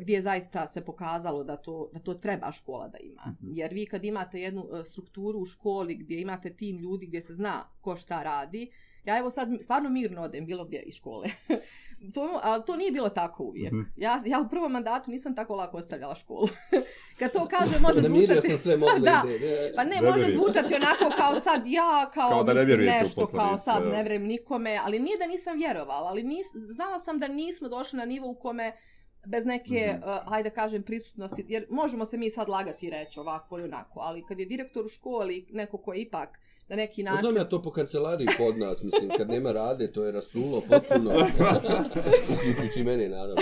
[0.00, 3.22] gdje zaista se pokazalo da to, da to treba škola da ima.
[3.26, 3.46] Mhm.
[3.50, 7.34] Jer vi kad imate jednu e, strukturu u školi gdje imate tim ljudi gdje se
[7.34, 8.70] zna ko šta radi,
[9.04, 11.28] ja evo sad stvarno mirno odem bilo gdje iz škole.
[12.14, 13.72] to, ali to nije bilo tako uvijek.
[13.72, 13.82] Mhm.
[13.96, 16.48] Ja, ja u prvom mandatu nisam tako lako ostavljala školu.
[17.18, 18.48] kad to kaže može Zamirio zvučati...
[18.48, 19.22] sam sve mogle Da.
[19.36, 19.72] ide.
[19.76, 20.32] Pa ne, Ne može vjerujem.
[20.40, 23.82] zvučati onako kao sad ja, kao, Kao da ne mislim, vjerujete u nešto, kao sad
[23.84, 27.96] ne vjerujem nikome, ali nije da nisam vjerovala, ali nis, znala sam da nismo došli
[27.96, 28.72] na nivo u kome
[29.28, 30.02] bez neke, Mhm.
[30.02, 33.64] uh, hajde da kažem, prisutnosti, jer možemo se mi sad lagati i reći ovako ili
[33.64, 36.38] onako, ali kad je direktor u školi, neko ko je ipak
[36.68, 37.20] na neki Pa način...
[37.30, 41.10] Znam ja to po kancelariji kod nas, mislim, kad nema rade, to je rasulo potpuno.
[42.34, 43.36] Uključujući mene, naravno.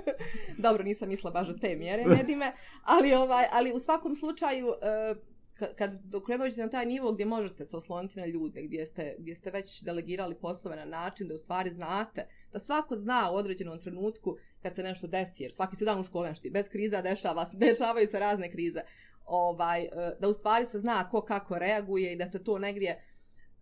[0.58, 5.18] Dobro, nisam mislila baš o te mjere, Nedime, ali, ovaj, ali u svakom slučaju, uh,
[5.58, 8.86] kad, kad dok ne dođete na taj nivo gdje možete se osloniti na ljude, gdje
[8.86, 13.30] ste, gdje ste već delegirali poslove na način da u stvari znate, da svako zna
[13.32, 16.68] u određenom trenutku kad se nešto desi, jer svaki se dan u školi nešto, bez
[16.68, 18.80] kriza dešava se, dešavaju se razne krize,
[19.24, 23.02] ovaj, uh, da u stvari se zna ko kako reaguje i da ste to negdje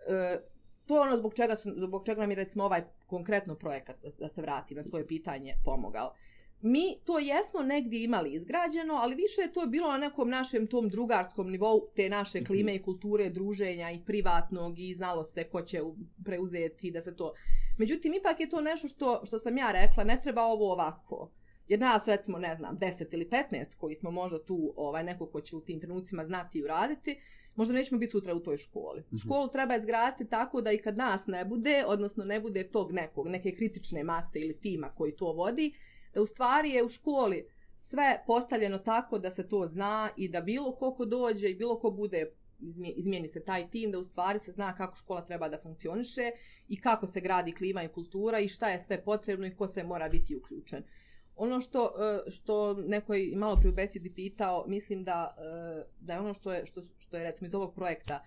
[0.07, 0.51] uh,
[0.91, 4.29] to je ono zbog čega, su, zbog čega nam je recimo ovaj konkretno projekat, da,
[4.29, 6.15] se vratim na tvoje pitanje, pomogao.
[6.63, 10.89] Mi to jesmo negdje imali izgrađeno, ali više je to bilo na nekom našem tom
[10.89, 15.81] drugarskom nivou te naše klime i kulture, druženja i privatnog i znalo se ko će
[16.25, 17.33] preuzeti da se to...
[17.79, 21.31] Međutim, ipak je to nešto što, što sam ja rekla, ne treba ovo ovako.
[21.69, 25.41] Jer nas, recimo, ne znam, 10 ili 15 koji smo možda tu ovaj, neko ko
[25.41, 27.21] će u tim trenucima znati i uraditi,
[27.55, 29.01] možda nećemo biti sutra u toj školi.
[29.01, 29.17] Mhm.
[29.17, 33.29] Školu treba izgraditi tako da i kad nas ne bude, odnosno ne bude tog nekog,
[33.29, 35.73] neke kritične mase ili tima koji to vodi,
[36.15, 40.41] da u stvari je u školi sve postavljeno tako da se to zna i da
[40.41, 42.33] bilo ko ko dođe i bilo ko bude
[42.97, 46.31] izmijeni se taj tim, da u stvari se zna kako škola treba da funkcioniše
[46.69, 49.85] i kako se gradi klima i kultura i šta je sve potrebno i ko sve
[49.85, 50.83] mora biti uključen.
[51.37, 51.93] Ono što,
[52.27, 56.35] e, što neko je malo prije u besedi pitao, mislim da, e, da je ono
[56.35, 58.25] što je, što, što je recimo iz ovog projekta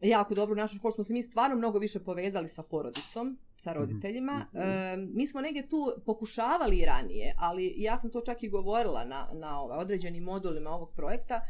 [0.00, 4.46] jako dobro u našoj smo se mi stvarno mnogo više povezali sa porodicom, sa roditeljima.
[4.54, 4.62] Mhm.
[4.62, 9.28] E, mi smo negdje tu pokušavali ranije, ali ja sam to čak i govorila na,
[9.32, 11.40] na ovaj, određenim modulima ovog projekta,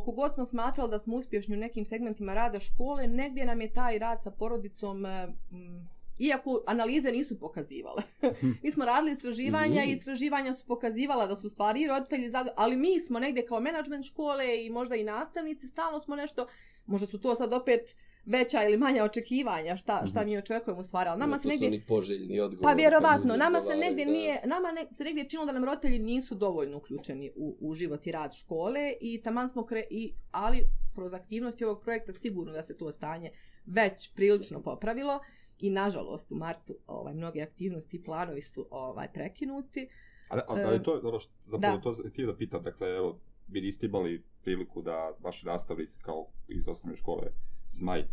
[0.00, 3.72] koliko god smo smatrali da smo uspješni u nekim segmentima rada škole, negdje nam je
[3.72, 8.02] taj rad sa porodicom, e, m, iako analize nisu pokazivale.
[8.62, 9.98] mi smo radili istraživanja i Mhm.
[9.98, 12.26] istraživanja su pokazivala da su stvari i roditelji
[12.56, 16.46] ali mi smo negdje kao menadžment škole i možda i nastavnici, stalno smo nešto,
[16.86, 17.96] možda su to sad opet
[18.26, 21.82] veća ili manja očekivanja šta, šta mi očekujemo u stvari, ali nama Ja, se negdje...
[21.88, 22.62] poželjni odgovor.
[22.62, 25.98] Pa vjerovatno, nama se negdje odgovaraju, nije, nama ne, se negdje činilo da nam roditelji
[25.98, 30.66] nisu dovoljno uključeni u, u život i rad škole i taman smo kre, i, ali
[30.94, 33.30] kroz aktivnosti ovog projekta sigurno da se to stanje
[33.66, 35.20] već prilično popravilo
[35.58, 39.88] i nažalost u martu ovaj mnoge aktivnosti i planovi su ovaj prekinuti.
[40.28, 41.82] Ali, ali, ali to je ono što, zapravo Da.
[41.82, 46.68] to htio da pitam, dakle, evo, vi niste imali priliku da vaši nastavnici kao iz
[46.68, 47.26] osnovne škole
[47.68, 48.04] Smaj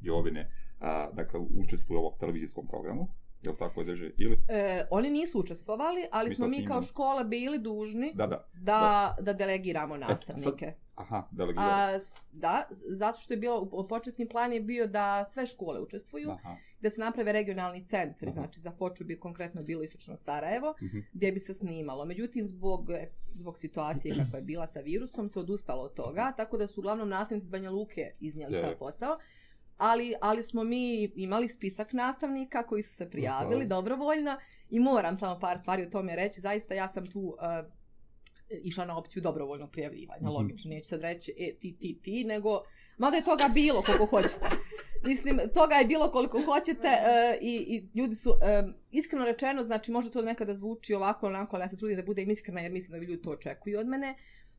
[0.00, 3.08] Jovine, a, dakle, učestvuju u ovom televizijskom programu,
[3.42, 4.38] je tako je drže, ili?
[4.48, 6.82] E, oni nisu učestvovali, ali smo mi kao snimanja.
[6.82, 8.48] škola bili dužni Da, da.
[8.54, 10.72] da, da delegiramo sad- nastavnike.
[10.94, 11.94] Aha, delegirali.
[11.94, 11.98] A,
[12.32, 16.56] da, zato što je bilo, početni plan je bio da sve škole učestvuju, Aha.
[16.80, 18.32] Da se naprave regionalni centri, Aha.
[18.32, 20.98] znači za Foču bi konkretno bilo istočno Sarajevo, Mhm.
[21.12, 22.04] gdje bi se snimalo.
[22.04, 26.58] Međutim, zbog, e, zbog situacije kakva je bila sa virusom, se odustalo od toga, tako
[26.58, 28.60] da su uglavnom nastavnici iz Banja Luke iznijeli Je.
[28.60, 29.18] sav posao.
[29.76, 33.68] Ali, ali smo mi imali spisak nastavnika koji su se prijavili Aha.
[33.68, 34.36] dobrovoljno
[34.70, 36.40] i moram samo par stvari o tome reći.
[36.40, 37.36] Zaista ja sam tu uh,
[38.58, 40.30] išla na opciju dobrovoljnog prijavljivanja, Mhm.
[40.30, 40.68] logično.
[40.68, 42.62] Neću sad reći e, ti, ti, ti, nego
[42.98, 44.46] mada je toga bilo koliko hoćete.
[45.02, 49.92] Mislim, toga je bilo koliko hoćete e, i, i ljudi su, e, iskreno rečeno, znači
[49.92, 52.90] može to nekada zvuči ovako, onako, ali ja se trudim da budem iskrena jer mislim
[52.92, 54.14] da ljudi to očekuju od mene.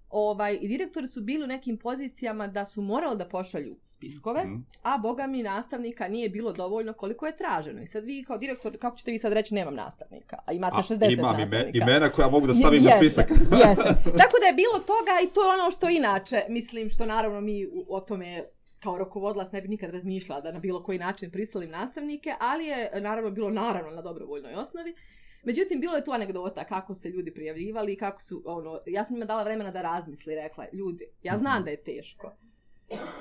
[0.09, 4.55] Ovaj, I direktori su bili u nekim pozicijama da su morali da pošalju spiskove, Mhm.
[4.83, 7.81] a boga mi nastavnika nije bilo dovoljno koliko je traženo.
[7.81, 10.83] I sad vi kao direktor, kako ćete vi sad reći nemam nastavnika, a imate A,
[10.83, 11.69] 60 imam nastavnika.
[11.75, 13.29] imena koja mogu da stavim na Jeste, spisak.
[13.29, 13.83] Jeste.
[14.21, 17.57] Tako da je bilo toga i to je ono što inače, mislim, što naravno mi
[17.89, 18.43] o tome
[18.83, 22.91] kao rukovodlac ne bi nikad razmišljala da na bilo koji način prisalim nastavnike, ali je
[23.01, 24.95] naravno bilo naravno na dobrovoljnoj osnovi.
[25.43, 29.13] Međutim, bilo je tu anegdota kako se ljudi prijavljivali i kako su, ono, ja sam
[29.13, 32.35] njima dala vremena da razmisli, rekla, ljudi, ja znam da je teško.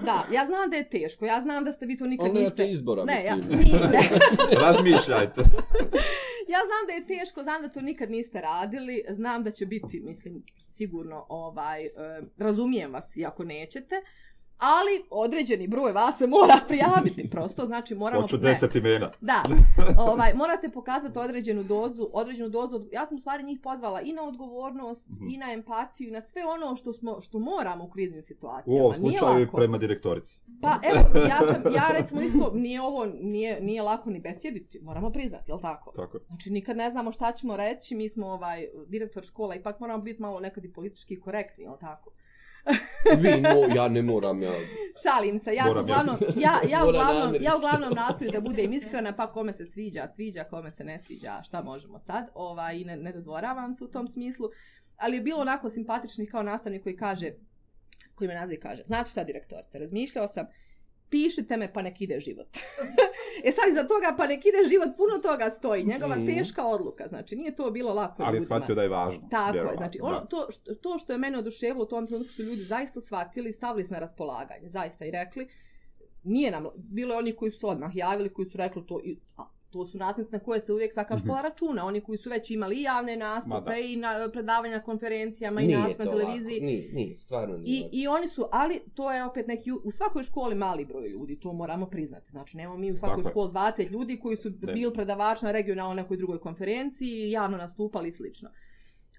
[0.05, 2.41] Da, ja znam da je teško, ja znam da ste vi to nikad niste...
[2.41, 3.37] nemate izbora, ne, ja,
[3.93, 4.09] ne.
[4.67, 5.43] Razmišljajte.
[6.49, 10.01] Ja znam da je teško, znam da to nikad niste radili, znam da će biti,
[10.01, 11.91] mislim, sigurno, ovaj, e,
[12.39, 13.95] razumijem vas i ako nećete,
[14.61, 18.23] ali određeni broj vas se mora prijaviti, prosto, znači moramo...
[18.23, 19.11] Hoću ne, deset imena.
[19.21, 19.43] Da,
[20.11, 24.23] ovaj, morate pokazati određenu dozu, određenu dozu, ja sam u stvari njih pozvala i na
[24.23, 25.29] odgovornost, Mhm.
[25.29, 28.83] i na empatiju, i na sve ono što smo, što moramo u kriznim U situacijama.
[28.83, 30.41] ovom Nije slučaju prema direktorici.
[30.63, 35.11] Pa evo, ja sam, ja recimo isto, nije ovo, nije, nije lako ni besjediti, moramo
[35.11, 35.93] priznati, jel tako?
[35.93, 36.17] Tako.
[36.17, 36.25] je.
[36.27, 40.23] Znači nikad ne znamo šta ćemo reći, mi smo ovaj direktor škola, ipak moramo biti
[40.23, 42.11] malo nekad i politički korektni, jel tako?
[43.23, 44.53] Vi, mo, ja ne moram, ja.
[45.03, 49.17] Šalim se, ja Moram uglavnom, ja, ja, Mora uglavnom, ja uglavnom nastojim da budem iskrena,
[49.17, 52.97] pa kome se sviđa, sviđa, kome se ne sviđa, šta možemo sad, ovaj, i ne,
[52.97, 54.49] ne dodvoravam se u tom smislu,
[54.97, 57.33] ali je bilo onako simpatičnih kao nastavnik koji kaže,
[58.15, 60.47] koji me naziva i kaže, znate šta direktorice, razmišljao sam,
[61.11, 62.49] pišite me pa nek ide život.
[63.45, 66.27] e sad iza toga pa nek ide život, puno toga stoji, njegova Mhm.
[66.27, 69.29] teška odluka, znači nije to bilo lako Ali je shvatio da je važno.
[69.31, 70.27] Tako je, znači ono, da.
[70.27, 70.49] to,
[70.83, 73.93] to što je mene oduševilo u tom trenutku su ljudi zaista shvatili i stavili se
[73.93, 75.49] na raspolaganje, zaista i rekli,
[76.23, 79.45] nije nam, bilo je oni koji su odmah javili, koji su rekli to, i, a,
[79.71, 82.77] to su nastavnici na koje se uvijek svaka škola računa, oni koji su već imali
[82.77, 86.55] i javne Ma nastupe i na, predavanja na konferencijama i Nije nastupe na televiziji.
[86.55, 86.65] lako.
[86.67, 87.91] Nije, nije, stvarno nije I, lako.
[87.93, 91.53] I oni su, ali to je opet neki, u svakoj školi mali broj ljudi, to
[91.53, 92.31] moramo priznati.
[92.31, 93.33] Znači, nemamo mi u svakoj Tako je.
[93.33, 94.73] školi 20 ljudi koji su Ne.
[94.73, 98.49] bili predavači na regionalnoj nekoj drugoj konferenciji i javno nastupali i slično.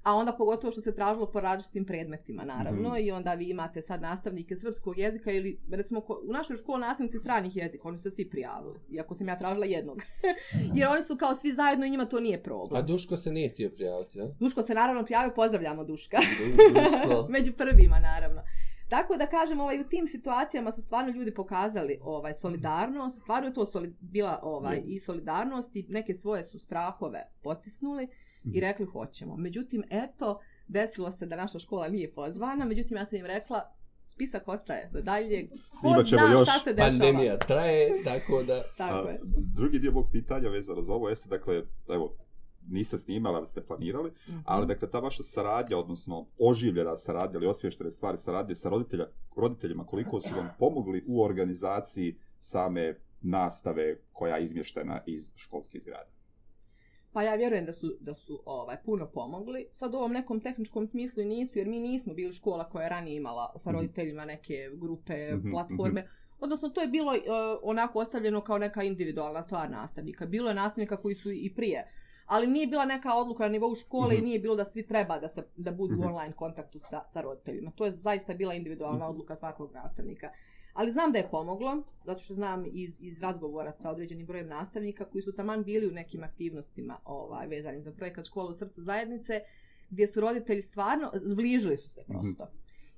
[0.03, 2.97] A onda pogotovo što se tražilo po različitim predmetima, naravno, Mhm.
[2.97, 7.19] i onda vi imate sad nastavnike srpskog jezika ili, recimo, ko- u našoj školi nastavnici
[7.19, 10.01] stranih jezika, oni su se svi prijavili, iako sam ja tražila jednog.
[10.75, 12.85] Jer oni su kao svi zajedno i njima to nije A problem.
[12.85, 14.27] Duško se nije htio prijaviti, ja?
[14.39, 16.17] Duško se naravno prijavio, pozdravljamo Duška.
[16.17, 17.27] Du- Duško.
[17.29, 18.41] Među prvima, naravno.
[18.89, 23.53] Tako da kažem, ovaj, u tim situacijama su stvarno ljudi pokazali ovaj solidarnost, stvarno je
[23.53, 28.07] to soli, bila ovaj, i solidarnost i neke svoje su strahove potisnuli
[28.43, 28.59] i Mhm.
[28.59, 29.37] rekli hoćemo.
[29.37, 33.71] Međutim, eto, desilo se da naša škola nije pozvana, međutim ja sam im rekla,
[34.03, 35.49] spisak ostaje do daljnjeg.
[35.49, 36.49] Ko Snimat ćemo zna još.
[36.49, 36.89] šta se dešava.
[36.91, 38.63] Pandemija traje, tako da...
[38.77, 39.19] Tako A, je.
[39.55, 42.15] drugi dio mog pitanja vezano za ovo jeste, dakle, evo,
[42.63, 44.37] niste snimali, ali ste planirali, Mhm.
[44.45, 49.85] ali dakle ta vaša saradnja, odnosno oživljena saradnja ili osvještene stvari saradnje sa roditelja, roditeljima,
[49.85, 56.09] koliko su vam pomogli u organizaciji same nastave koja je izmještena iz školskih zgrada?
[57.13, 59.67] Pa ja vjerujem da su, da su ovaj, puno pomogli.
[59.71, 62.89] Sad u ovom nekom tehničkom smislu i nisu, jer mi nismo bili škola koja je
[62.89, 63.77] ranije imala sa Mhm.
[63.77, 66.07] roditeljima neke grupe, Mhm, platforme.
[66.39, 67.19] Odnosno, to je bilo uh,
[67.63, 70.25] onako ostavljeno kao neka individualna stvar nastavnika.
[70.25, 71.87] Bilo je nastavnika koji su i prije.
[72.25, 74.25] Ali nije bila neka odluka na nivou škole i Mhm.
[74.25, 76.03] nije bilo da svi treba da, se, da budu Mhm.
[76.03, 77.71] u online kontaktu sa, sa roditeljima.
[77.71, 79.09] To je zaista bila individualna Mhm.
[79.09, 80.29] odluka svakog nastavnika.
[80.73, 85.05] Ali znam da je pomoglo, zato što znam iz, iz razgovora sa određenim brojem nastavnika
[85.05, 89.41] koji su taman bili u nekim aktivnostima ovaj, vezanim za projekat Škola u srcu zajednice,
[89.89, 92.47] gdje su roditelji stvarno, zbližili su se prosto.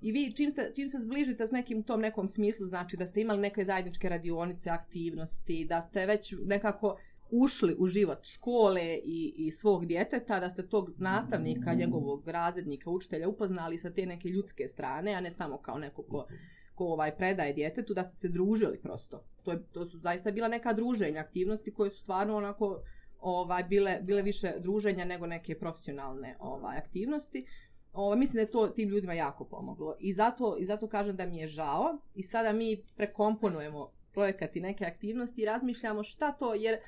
[0.02, 3.22] I vi čim, ste, čim se zbližite s nekim tom nekom smislu, znači da ste
[3.22, 6.98] imali neke zajedničke radionice, aktivnosti, da ste već nekako
[7.32, 13.30] ušli u život škole i, i svog djeteta, da ste tog nastavnika, njegovog razrednika, učitelja
[13.30, 16.28] upoznali sa te neke ljudske strane, a ne samo kao neko ko,
[16.76, 19.24] ko ovaj predaje djetetu, da ste se družili prosto.
[19.44, 22.82] To, je, to su zaista bila neka druženja, aktivnosti koje su stvarno onako
[23.20, 27.46] ovaj bile bile više druženja nego neke profesionalne ovaj aktivnosti.
[27.94, 29.96] Ovaj, mislim da je to tim ljudima jako pomoglo.
[30.00, 31.98] I zato, I zato kažem da mi je žao.
[32.16, 36.80] I sada mi prekomponujemo projekat i neke aktivnosti i razmišljamo šta to, jer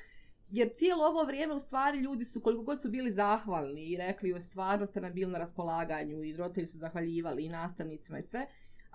[0.50, 4.32] jer cijelo ovo vrijeme u stvari ljudi su koliko god su bili zahvalni i rekli
[4.32, 8.46] o stvarno ste nam bili na raspolaganju i roditelji su zahvaljivali i nastavnicima i sve,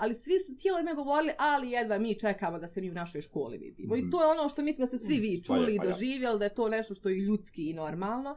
[0.02, 3.22] ali svi su cijelo vrijeme govorili, ali jedva mi čekamo da se mi u našoj
[3.22, 3.96] školi vidimo.
[3.96, 4.08] Mm -hmm.
[4.08, 5.84] I to je ono što mislim da ste svi vi mm, čuli pa je, pa
[5.84, 8.36] i doživjeli, da je to nešto što je ljudski i normalno.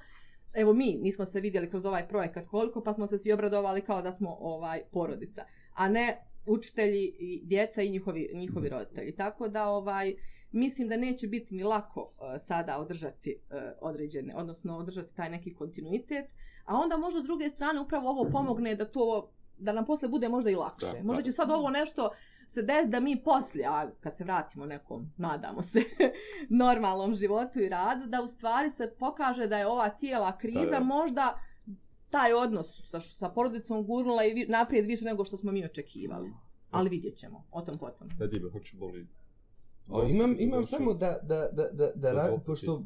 [0.53, 3.81] Evo mi, mi smo se vidjeli kroz ovaj projekat koliko, pa smo se svi obradovali
[3.81, 9.15] kao da smo ovaj porodica, a ne učitelji i djeca i njihovi, njihovi roditelji.
[9.15, 10.15] Tako da ovaj
[10.53, 15.55] mislim da neće biti ni lako uh, sada održati uh, određene, odnosno održati taj neki
[15.55, 20.09] kontinuitet, a onda možda s druge strane upravo ovo pomogne da to da nam posle
[20.09, 20.87] bude možda i lakše.
[20.87, 22.11] Da, možda će sad ovo nešto
[22.49, 25.81] se des da mi poslije, a kad se vratimo nekom, nadamo se,
[26.65, 30.79] normalnom životu i radu, da u stvari se pokaže da je ova cijela kriza da,
[30.79, 30.85] da.
[30.85, 31.39] možda
[32.11, 36.33] taj odnos sa, sa porodicom gurnula i vi, naprijed više nego što smo mi očekivali.
[36.71, 38.09] Ali vidjet ćemo, o tom potom.
[38.19, 39.07] Da, Dibe, hoće boli
[39.89, 42.83] O, imam, imam samo da, da, da, da, da ra, pošto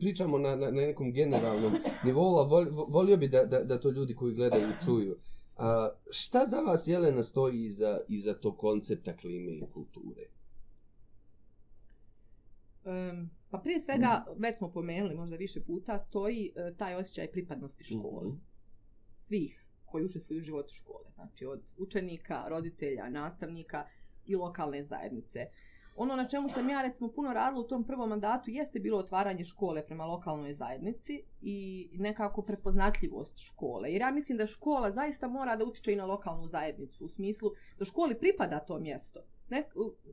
[0.00, 1.72] pričamo na, na, na nekom generalnom
[2.04, 5.16] nivou, a vol, volio bi da, da, da to ljudi koji gledaju čuju.
[5.56, 10.22] A, šta za vas, Jelena, stoji iza, iza tog koncepta klime i kulture?
[12.84, 14.42] Um, pa prije svega, mm.
[14.42, 18.28] već smo pomenuli možda više puta, stoji uh, taj osjećaj pripadnosti školi.
[18.28, 18.40] Mm.
[19.16, 21.10] Svih koji učestvuju u životu škole.
[21.14, 23.86] Znači od učenika, roditelja, nastavnika,
[24.26, 25.46] i lokalne zajednice.
[25.96, 29.44] Ono na čemu sam ja recimo puno radila u tom prvom mandatu jeste bilo otvaranje
[29.44, 33.92] škole prema lokalnoj zajednici i nekako prepoznatljivost škole.
[33.92, 37.50] Jer ja mislim da škola zaista mora da utiče i na lokalnu zajednicu u smislu
[37.78, 39.20] da školi pripada to mjesto.
[39.50, 39.64] Ne,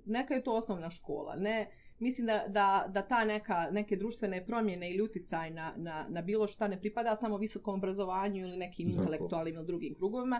[0.05, 1.35] neka je to osnovna škola.
[1.35, 6.21] Ne, mislim da, da, da ta neka, neke društvene promjene ili uticaj na, na, na
[6.21, 8.99] bilo šta ne pripada samo visokom obrazovanju ili nekim Tako.
[8.99, 10.39] intelektualnim ili drugim krugovima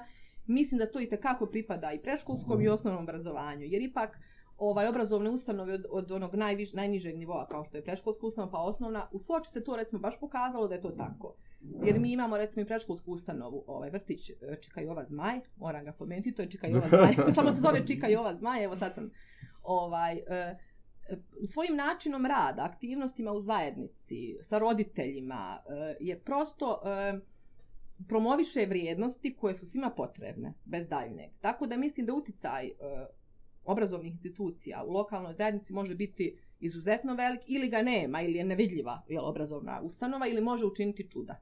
[0.50, 2.62] mislim da to i tekako pripada i preškolskom mm.
[2.62, 4.20] i osnovnom obrazovanju, jer ipak
[4.60, 8.60] ovaj obrazovne ustanove od, od onog najviš, najnižeg nivoa kao što je preškolska ustanova pa
[8.60, 11.36] osnovna, u Foči se to recimo baš pokazalo da je to tako.
[11.84, 15.92] Jer mi imamo recimo i preškolsku ustanovu, ovaj vrtić e, Čika Jova Zmaj, moram ga
[15.92, 19.12] pomenuti, to je Čika Jova Zmaj, samo se zove Čika Jova Zmaj, evo sad sam
[19.64, 20.58] ovaj, e,
[21.46, 26.82] svojim načinom rada, aktivnostima u zajednici, sa roditeljima, e, je prosto
[28.08, 31.32] promoviše vrijednosti koje su svima potrebne, bez daljnjeg.
[31.42, 32.72] Tako da mislim da uticaj e,
[33.66, 39.02] obrazovnih institucija u lokalnoj zajednici može biti izuzetno velik ili ga nema ili je nevidljiva
[39.10, 41.36] jel, obrazovna ustanova ili može učiniti čuda.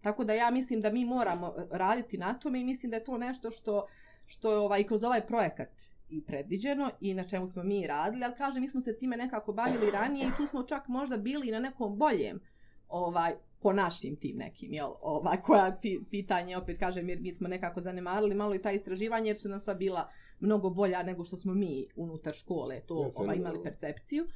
[0.00, 3.04] Tako da ja mislim da mi moramo e, raditi na tome i mislim da je
[3.04, 3.86] to nešto što,
[4.26, 8.34] što je ovaj, kroz ovaj projekat i predviđeno i na čemu smo mi radili, ali
[8.34, 11.60] kažem, mi smo se time nekako bavili ranije i tu smo čak možda bili na
[11.60, 12.40] nekom boljem
[12.88, 13.34] ovaj
[13.66, 15.78] po našim tim nekim, jel, ovaj, koja
[16.10, 19.60] pitanje, opet kažem, jer mi smo nekako zanemarili malo i ta istraživanje, jer su nam
[19.60, 20.08] sva bila
[20.40, 24.26] mnogo bolja nego što smo mi unutar škole to ja, ovaj, imali percepciju.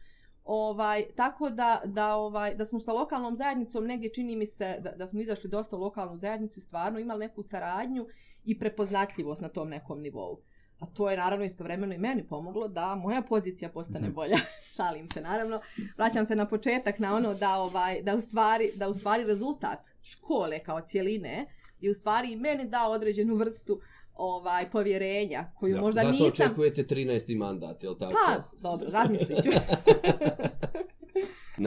[0.45, 4.91] Ovaj, tako da, da, ovaj, da smo sa lokalnom zajednicom negdje čini mi se da,
[4.91, 8.07] da smo izašli dosta u lokalnu zajednicu i stvarno imali neku saradnju
[8.45, 10.41] i prepoznatljivost na tom nekom nivou.
[10.81, 14.15] A to je naravno istovremeno i meni pomoglo da moja pozicija postane mhm.
[14.15, 14.37] bolja.
[14.77, 15.61] Šalim se naravno.
[15.97, 19.89] Vraćam se na početak na ono da ovaj da u stvari da u stvari rezultat
[20.03, 21.47] škole kao cjeline
[21.81, 23.81] je u stvari i meni dao određenu vrstu
[24.15, 27.37] ovaj povjerenja koju ja, možda zato nisam Zato očekujete 13.
[27.37, 28.13] mandat, je l' tako?
[28.13, 29.51] Pa, dobro, razmislit ću.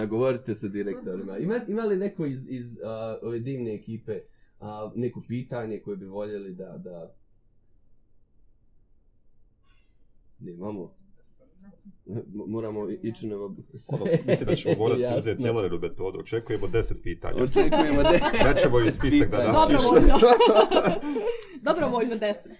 [0.02, 1.38] Nagovorite se direktorima.
[1.38, 4.19] Ima, ima li neko iz, iz uh, ove divne ekipe
[4.60, 7.15] uh, neko pitanje koje bi voljeli da, da
[10.43, 10.93] Nemamo.
[12.47, 13.36] Moramo ići na.
[13.36, 13.56] Ono,
[14.27, 16.19] mislim da ćemo morati uzeti Jelerinu metodu.
[16.19, 17.43] Očekujemo deset pitanja.
[17.43, 18.53] Očekujemo deset pitanja.
[18.53, 19.77] Nećemo i spisak da napišu.
[19.84, 20.19] Dobrovoljno.
[21.67, 22.51] Dobrovoljno deset.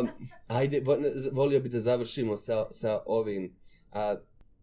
[0.00, 0.08] Um,
[0.46, 0.82] ajde,
[1.32, 3.56] volio bi da završimo sa, sa ovim.
[3.90, 4.16] A,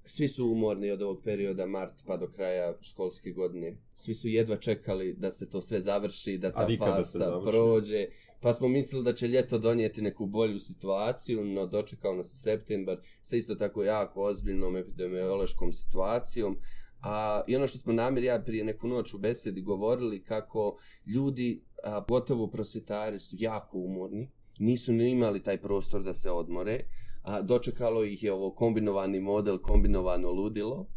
[0.04, 3.78] svi su umorni od ovog perioda mart pa do kraja školske godine.
[3.96, 8.06] Svi su jedva čekali da se to sve završi, da ta fasa prođe.
[8.42, 13.36] Pa smo mislili da će ljeto donijeti neku bolju situaciju, no dočekao nas septembar sa
[13.36, 16.58] isto tako jako ozbiljnom epidemiološkom situacijom.
[17.02, 21.64] A, I ono što smo namir ja prije neku noć u besedi govorili kako ljudi,
[21.84, 24.30] a, gotovo prosvjetari, su jako umorni,
[24.60, 26.80] nisu ni imali taj prostor da se odmore,
[27.24, 30.88] a, dočekalo ih je ovo kombinovani model, kombinovano ludilo.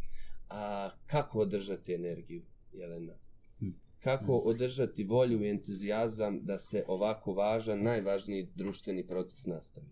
[0.49, 3.13] A, kako održati energiju, Jelena?
[4.05, 9.87] Kako održati volju i entuzijazam da se ovako važan, najvažniji društveni proces nastavi?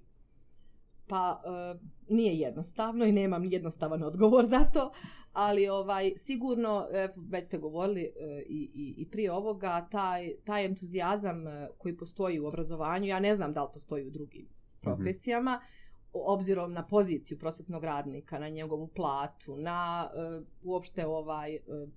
[1.08, 4.92] Pa e, nije jednostavno i nemam jednostavan odgovor za to,
[5.32, 10.64] ali ovaj sigurno e, već ste govorili e, i, i, i prije ovoga taj taj
[10.64, 14.46] entuzijazam e, koji postoji u obrazovanju, ja ne znam da li postoji u drugim
[14.80, 15.56] profesijama.
[15.56, 15.80] Mm -hmm
[16.12, 21.88] obzirom na poziciju prosvetnog radnika, na njegovu platu, na uh, uopšte ovaj uh,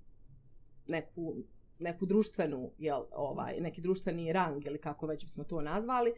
[0.86, 1.34] neku
[1.78, 6.12] neku društvenu, jel, ovaj, neki društveni rang ili kako već bismo to nazvali,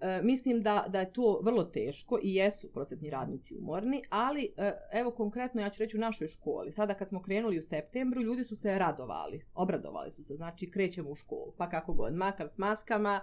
[0.00, 4.72] e, mislim da, da je to vrlo teško i jesu prosvetni radnici umorni, ali e,
[4.92, 6.72] evo konkretno ja ću reći u našoj školi.
[6.72, 11.10] Sada kad smo krenuli u septembru, ljudi su se radovali, obradovali su se, znači krećemo
[11.10, 13.20] u školu, pa kako god, makar s maskama,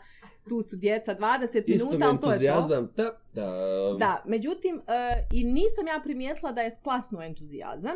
[0.50, 3.04] tu su djeca 20 minuta, ali to je to.
[3.04, 3.04] Da,
[3.34, 3.96] da.
[4.00, 7.96] da, međutim, e, i nisam ja primijetila da je splasno entuzijazam,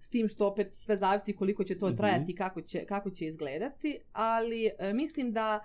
[0.00, 1.96] s tim što opet sve zavisi koliko će to mhm.
[1.96, 5.60] trajati i kako će, kako će izgledati, ali e, mislim da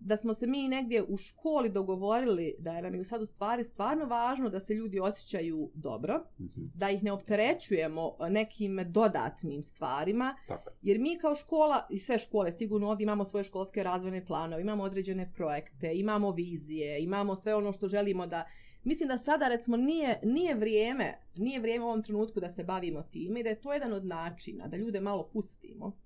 [0.00, 3.64] da smo se mi negdje u školi dogovorili da je nam je sad u stvari
[3.64, 6.70] stvarno važno da se ljudi osjećaju dobro, mm -hmm.
[6.74, 10.70] da ih ne opterećujemo nekim dodatnim stvarima, Tako.
[10.82, 14.82] jer mi kao škola i sve škole sigurno ovdje imamo svoje školske razvojne planove, imamo
[14.82, 18.46] određene projekte, imamo vizije, imamo sve ono što želimo da
[18.84, 23.02] mislim da sada recimo nije, nije vrijeme, nije vrijeme u ovom trenutku da se bavimo
[23.02, 25.96] time i da je to jedan od načina da ljude malo pustimo,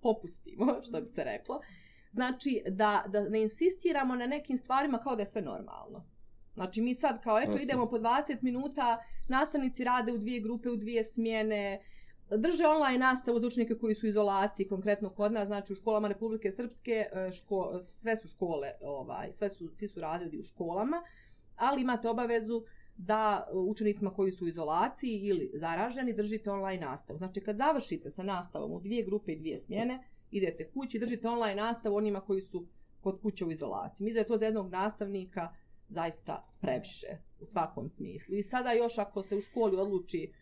[0.00, 1.60] popustimo, što bi se reklo.
[2.10, 6.04] Znači da, da ne insistiramo na nekim stvarima kao da je sve normalno.
[6.54, 7.62] Znači mi sad kao eto Osno.
[7.62, 8.98] idemo po 20 minuta,
[9.28, 11.80] nastavnici rade u dvije grupe, u dvije smjene,
[12.30, 16.08] drže online nastavu za učenike koji su u izolaciji, konkretno kod nas, znači u školama
[16.08, 21.02] Republike Srpske, e, ško, sve su škole, ovaj, sve su, svi su razredi u školama
[21.56, 22.64] ali imate obavezu
[22.96, 27.18] da učenicima koji su u izolaciji ili zaraženi držite online nastavu.
[27.18, 31.62] Znači kad završite sa nastavom u dvije grupe i dvije smjene, idete kući držite online
[31.62, 32.66] nastavu onima koji su
[33.00, 34.04] kod kuće u izolaciji.
[34.04, 35.48] Mislim da je to za jednog nastavnika
[35.88, 37.06] zaista previše
[37.40, 38.34] u svakom smislu.
[38.34, 40.32] I sada još ako se u školi odluči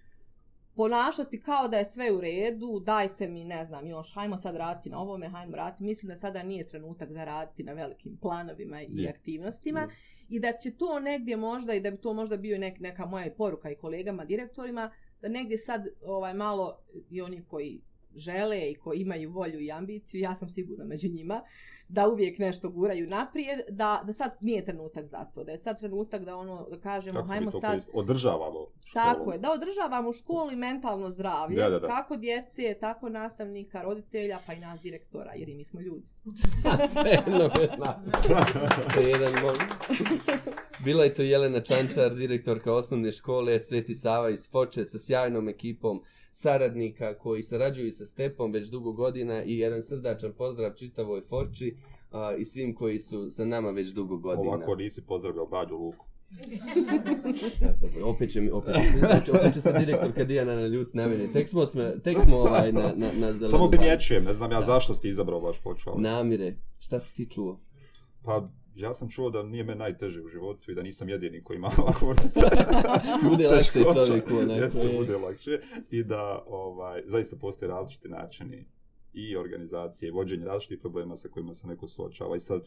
[0.74, 4.90] ponašati kao da je sve u redu, dajte mi, ne znam, još, hajmo sad raditi
[4.90, 5.84] na ovome, hajmo raditi.
[5.84, 9.80] Mislim da sada nije trenutak za raditi na velikim planovima i aktivnostima.
[9.80, 13.06] Yeah i da će to negdje možda i da bi to možda bio nek, neka
[13.06, 16.78] moja poruka i kolegama direktorima da negdje sad ovaj malo
[17.10, 17.80] i oni koji
[18.14, 21.42] žele i koji imaju volju i ambiciju ja sam sigurna među njima
[21.92, 25.78] da uvijek nešto guraju naprijed, da, da sad nije trenutak za to, da je sad
[25.78, 27.86] trenutak da ono, da kažemo, kako hajmo sad...
[27.94, 29.04] Održavamo školu.
[29.04, 31.88] Tako je, da održavamo školu i mentalno zdravlje, da, da, da.
[31.88, 36.06] kako djece, tako nastavnika, roditelja, pa i nas direktora, jer i mi smo ljudi.
[40.84, 46.02] Bila je to Jelena Čančar, direktorka osnovne škole Sveti Sava iz Foče sa sjajnom ekipom
[46.32, 51.76] saradnika koji sarađuju sa Stepom već dugo godina i jedan srdačan pozdrav čitavoj Foči
[52.10, 54.48] a, i svim koji su sa nama već dugo godina.
[54.48, 56.06] Ovako nisi pozdravljao Bađu Luku.
[57.60, 58.74] da, to, opet će, opet,
[59.24, 61.32] će, opet će se direktorka Dijana na ljut na mene.
[61.32, 64.58] Tek smo, sme, tek smo ovaj na, na, na zelenu Samo primjećujem, ne znam ja
[64.58, 64.66] da.
[64.66, 65.98] zašto si izabrao baš počeo.
[65.98, 67.60] Namire, šta si ti čuo?
[68.22, 71.56] Pa, ja sam čuo da nije me najteže u životu i da nisam jedini koji
[71.56, 72.06] ima ovako
[73.30, 75.60] bude lakše čovjeku jeste bude lakše.
[75.90, 78.66] I da ovaj zaista postoje različiti načini
[79.12, 82.36] i organizacije i vođenje različitih problema sa kojima se neko suočava.
[82.36, 82.62] I sad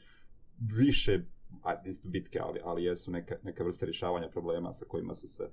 [0.78, 1.22] više
[1.64, 5.44] a nisu bitke ali ali jesu neka neka vrsta rješavanja problema sa kojima su se
[5.44, 5.50] uh,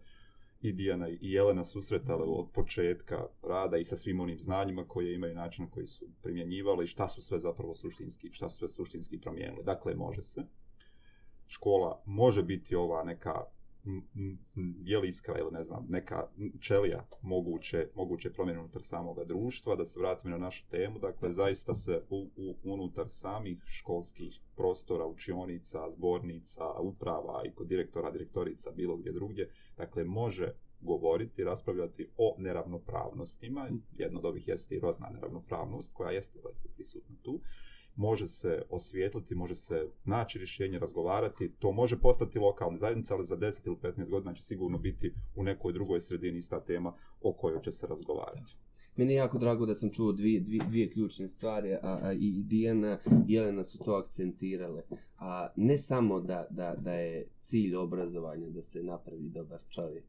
[0.63, 5.35] i Dijana i Jelena susretale od početka rada i sa svim onim znanjima koje imaju
[5.35, 9.65] način koji su primjenjivali i šta su sve zapravo suštinski, šta su sve suštinski promijenili.
[9.65, 10.43] Dakle, može se.
[11.47, 13.45] Škola može biti ova neka
[14.85, 16.27] je li iskra ili ne znam, neka
[16.61, 21.75] čelija moguće, moguće promjene unutar samog društva, da se vratimo na našu temu, dakle, zaista
[21.75, 28.97] se u, u, unutar samih školskih prostora, učionica, zbornica, uprava i kod direktora, direktorica, bilo
[28.97, 35.95] gdje drugdje, dakle, može govoriti, raspravljati o neravnopravnostima, jedno od ovih jeste i rodna neravnopravnost,
[35.95, 37.41] koja jeste zaista prisutna tu,
[37.97, 43.37] može se osvijetliti, može se naći rješenje, razgovarati, to može postati lokalna zajednica, ali za
[43.37, 47.63] 10 ili 15 godina će sigurno biti u nekoj drugoj sredini ista tema o kojoj
[47.63, 48.57] će se razgovarati.
[48.97, 52.43] Meni je jako drago da sam čuo dvije, dvije, dvije ključne stvari, a, a i
[52.43, 54.83] Dijana i Jelena su to akcentirale.
[55.19, 60.05] A ne samo da, da, da je cilj obrazovanja da se napravi dobar čovjek,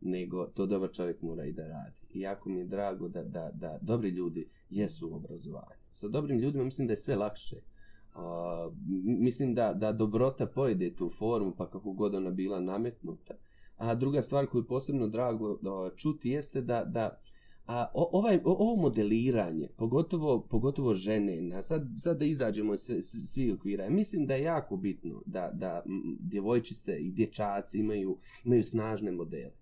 [0.00, 1.96] nego to dobar čovjek mora i da radi.
[2.10, 6.38] I jako mi je drago da, da, da dobri ljudi jesu u obrazovanju sa dobrim
[6.38, 7.56] ljudima mislim da je sve lakše.
[7.56, 8.74] Uh,
[9.04, 13.34] mislim da, da dobrota pojede tu formu, pa kako god ona bila nametnuta.
[13.76, 15.58] A druga stvar koju posebno drago uh,
[15.96, 17.20] čuti jeste da, da
[17.70, 22.80] A o, ovaj, o, ovo modeliranje, pogotovo, pogotovo žene, na, sad, sad da izađemo iz
[22.80, 28.18] sve, svi, okvira, mislim da je jako bitno da, da m, djevojčice i dječaci imaju,
[28.44, 29.59] imaju snažne modele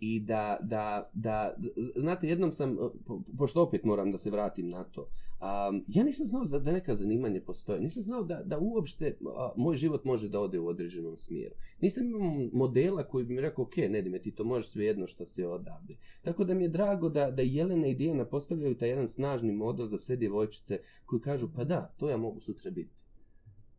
[0.00, 1.56] i da, da, da,
[1.96, 2.76] znate, jednom sam, e,
[3.06, 6.72] po, pošto opet moram da se vratim na to, um, ja nisam znao da, da
[6.72, 10.66] neka zanimanje postoje, nisam znao da, da uopšte a, moj život može da ode u
[10.66, 11.54] određenom smjeru.
[11.80, 15.24] Nisam imao modela koji bi mi rekao, ok, Nedime, ti to možeš sve jedno što
[15.24, 15.96] se odavde.
[16.22, 19.86] Tako da mi je drago da, da Jelena i Dijana postavljaju taj jedan snažni model
[19.86, 23.05] za sve djevojčice koji kažu, pa da, to ja mogu sutra biti.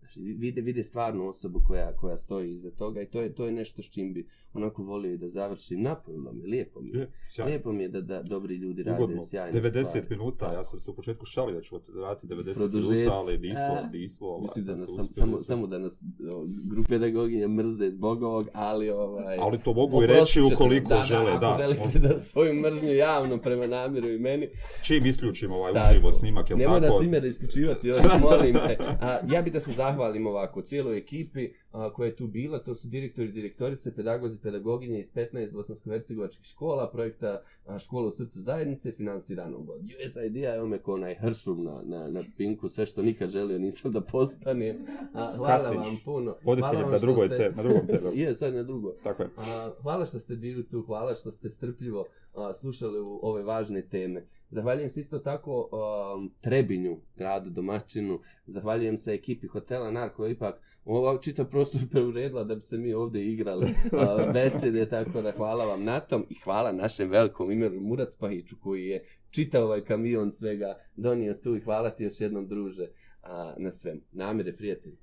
[0.08, 3.52] Znači, vide, vide stvarnu osobu koja, koja stoji iza toga i to je, to je
[3.52, 5.82] nešto s čim bi onako volio i da završim.
[5.82, 7.00] Napravilo mi, lijepo mi.
[7.00, 7.50] Je, sjajno.
[7.50, 9.22] Lijepo mi je da, da dobri ljudi rade Ugodno.
[9.22, 10.08] sjajne 90 stvari.
[10.10, 12.94] minuta, ja sam se u početku šalio da ćemo raditi 90 Produžeci.
[12.94, 14.28] minuta, ali nismo, A, nismo.
[14.28, 16.04] Ovaj, Mislim da nas, sam, samo, samo da nas
[16.34, 19.38] o, grupe pedagoginja mrze zbog ovog, ali ovaj...
[19.42, 21.38] Ali to mogu i reći ukoliko da, žele, da.
[21.38, 21.50] da.
[21.50, 24.48] Ako želite da svoju mržnju javno prema namiru i meni,
[24.82, 25.90] Čim isključimo ovaj Tako.
[25.92, 26.94] uživo snimak, jel Nemoj tako?
[26.94, 28.78] nas ime da isključivati, još molim te.
[29.02, 32.60] A, ja bih da se zahvalim zahvalim ovako cijeloj ekipi a, koja je tu bila,
[32.60, 38.12] to su direktori i direktorice, pedagozi, pedagoginje iz 15 bosansko-hercegovačkih škola, projekta a, Škola u
[38.12, 42.86] srcu zajednice, finansiranog od USAID-a, evo me ko onaj hršum na, na, na pinku, sve
[42.86, 44.76] što nikad želio nisam da postanem.
[45.14, 45.78] A, hvala Kasniš.
[45.78, 46.36] vam puno.
[46.44, 48.12] Voditelj Hvala vam na drugoj ste- te- na drugom temu.
[48.22, 48.92] Je, sad na drugo.
[49.04, 49.30] Tako je.
[49.38, 53.82] A, hvala što ste bili tu, hvala što ste strpljivo a, slušali u ove važne
[53.82, 54.26] teme.
[54.50, 55.70] Zahvaljujem se isto tako
[56.16, 61.82] um, Trebinju, gradu domaćinu, zahvaljujem se ekipi hotela Nar koja je ipak ovo čitav prostor
[61.92, 66.26] preuredila da bi se mi ovdje igrali a, besede, tako da hvala vam na tom
[66.30, 71.56] i hvala našem velikom imenu Murac Pahiću koji je čitav ovaj kamion svega donio tu
[71.56, 72.88] i hvala ti još jednom druže
[73.24, 74.02] a, na svem.
[74.12, 74.98] Namire, prijatelji.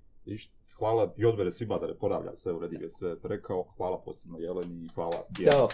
[0.79, 3.63] Hvala i odbere svima da ne ponavljam sve, uredi ga sve rekao.
[3.77, 5.27] Hvala posebno Jeleni i hvala.
[5.53, 5.69] Ćao.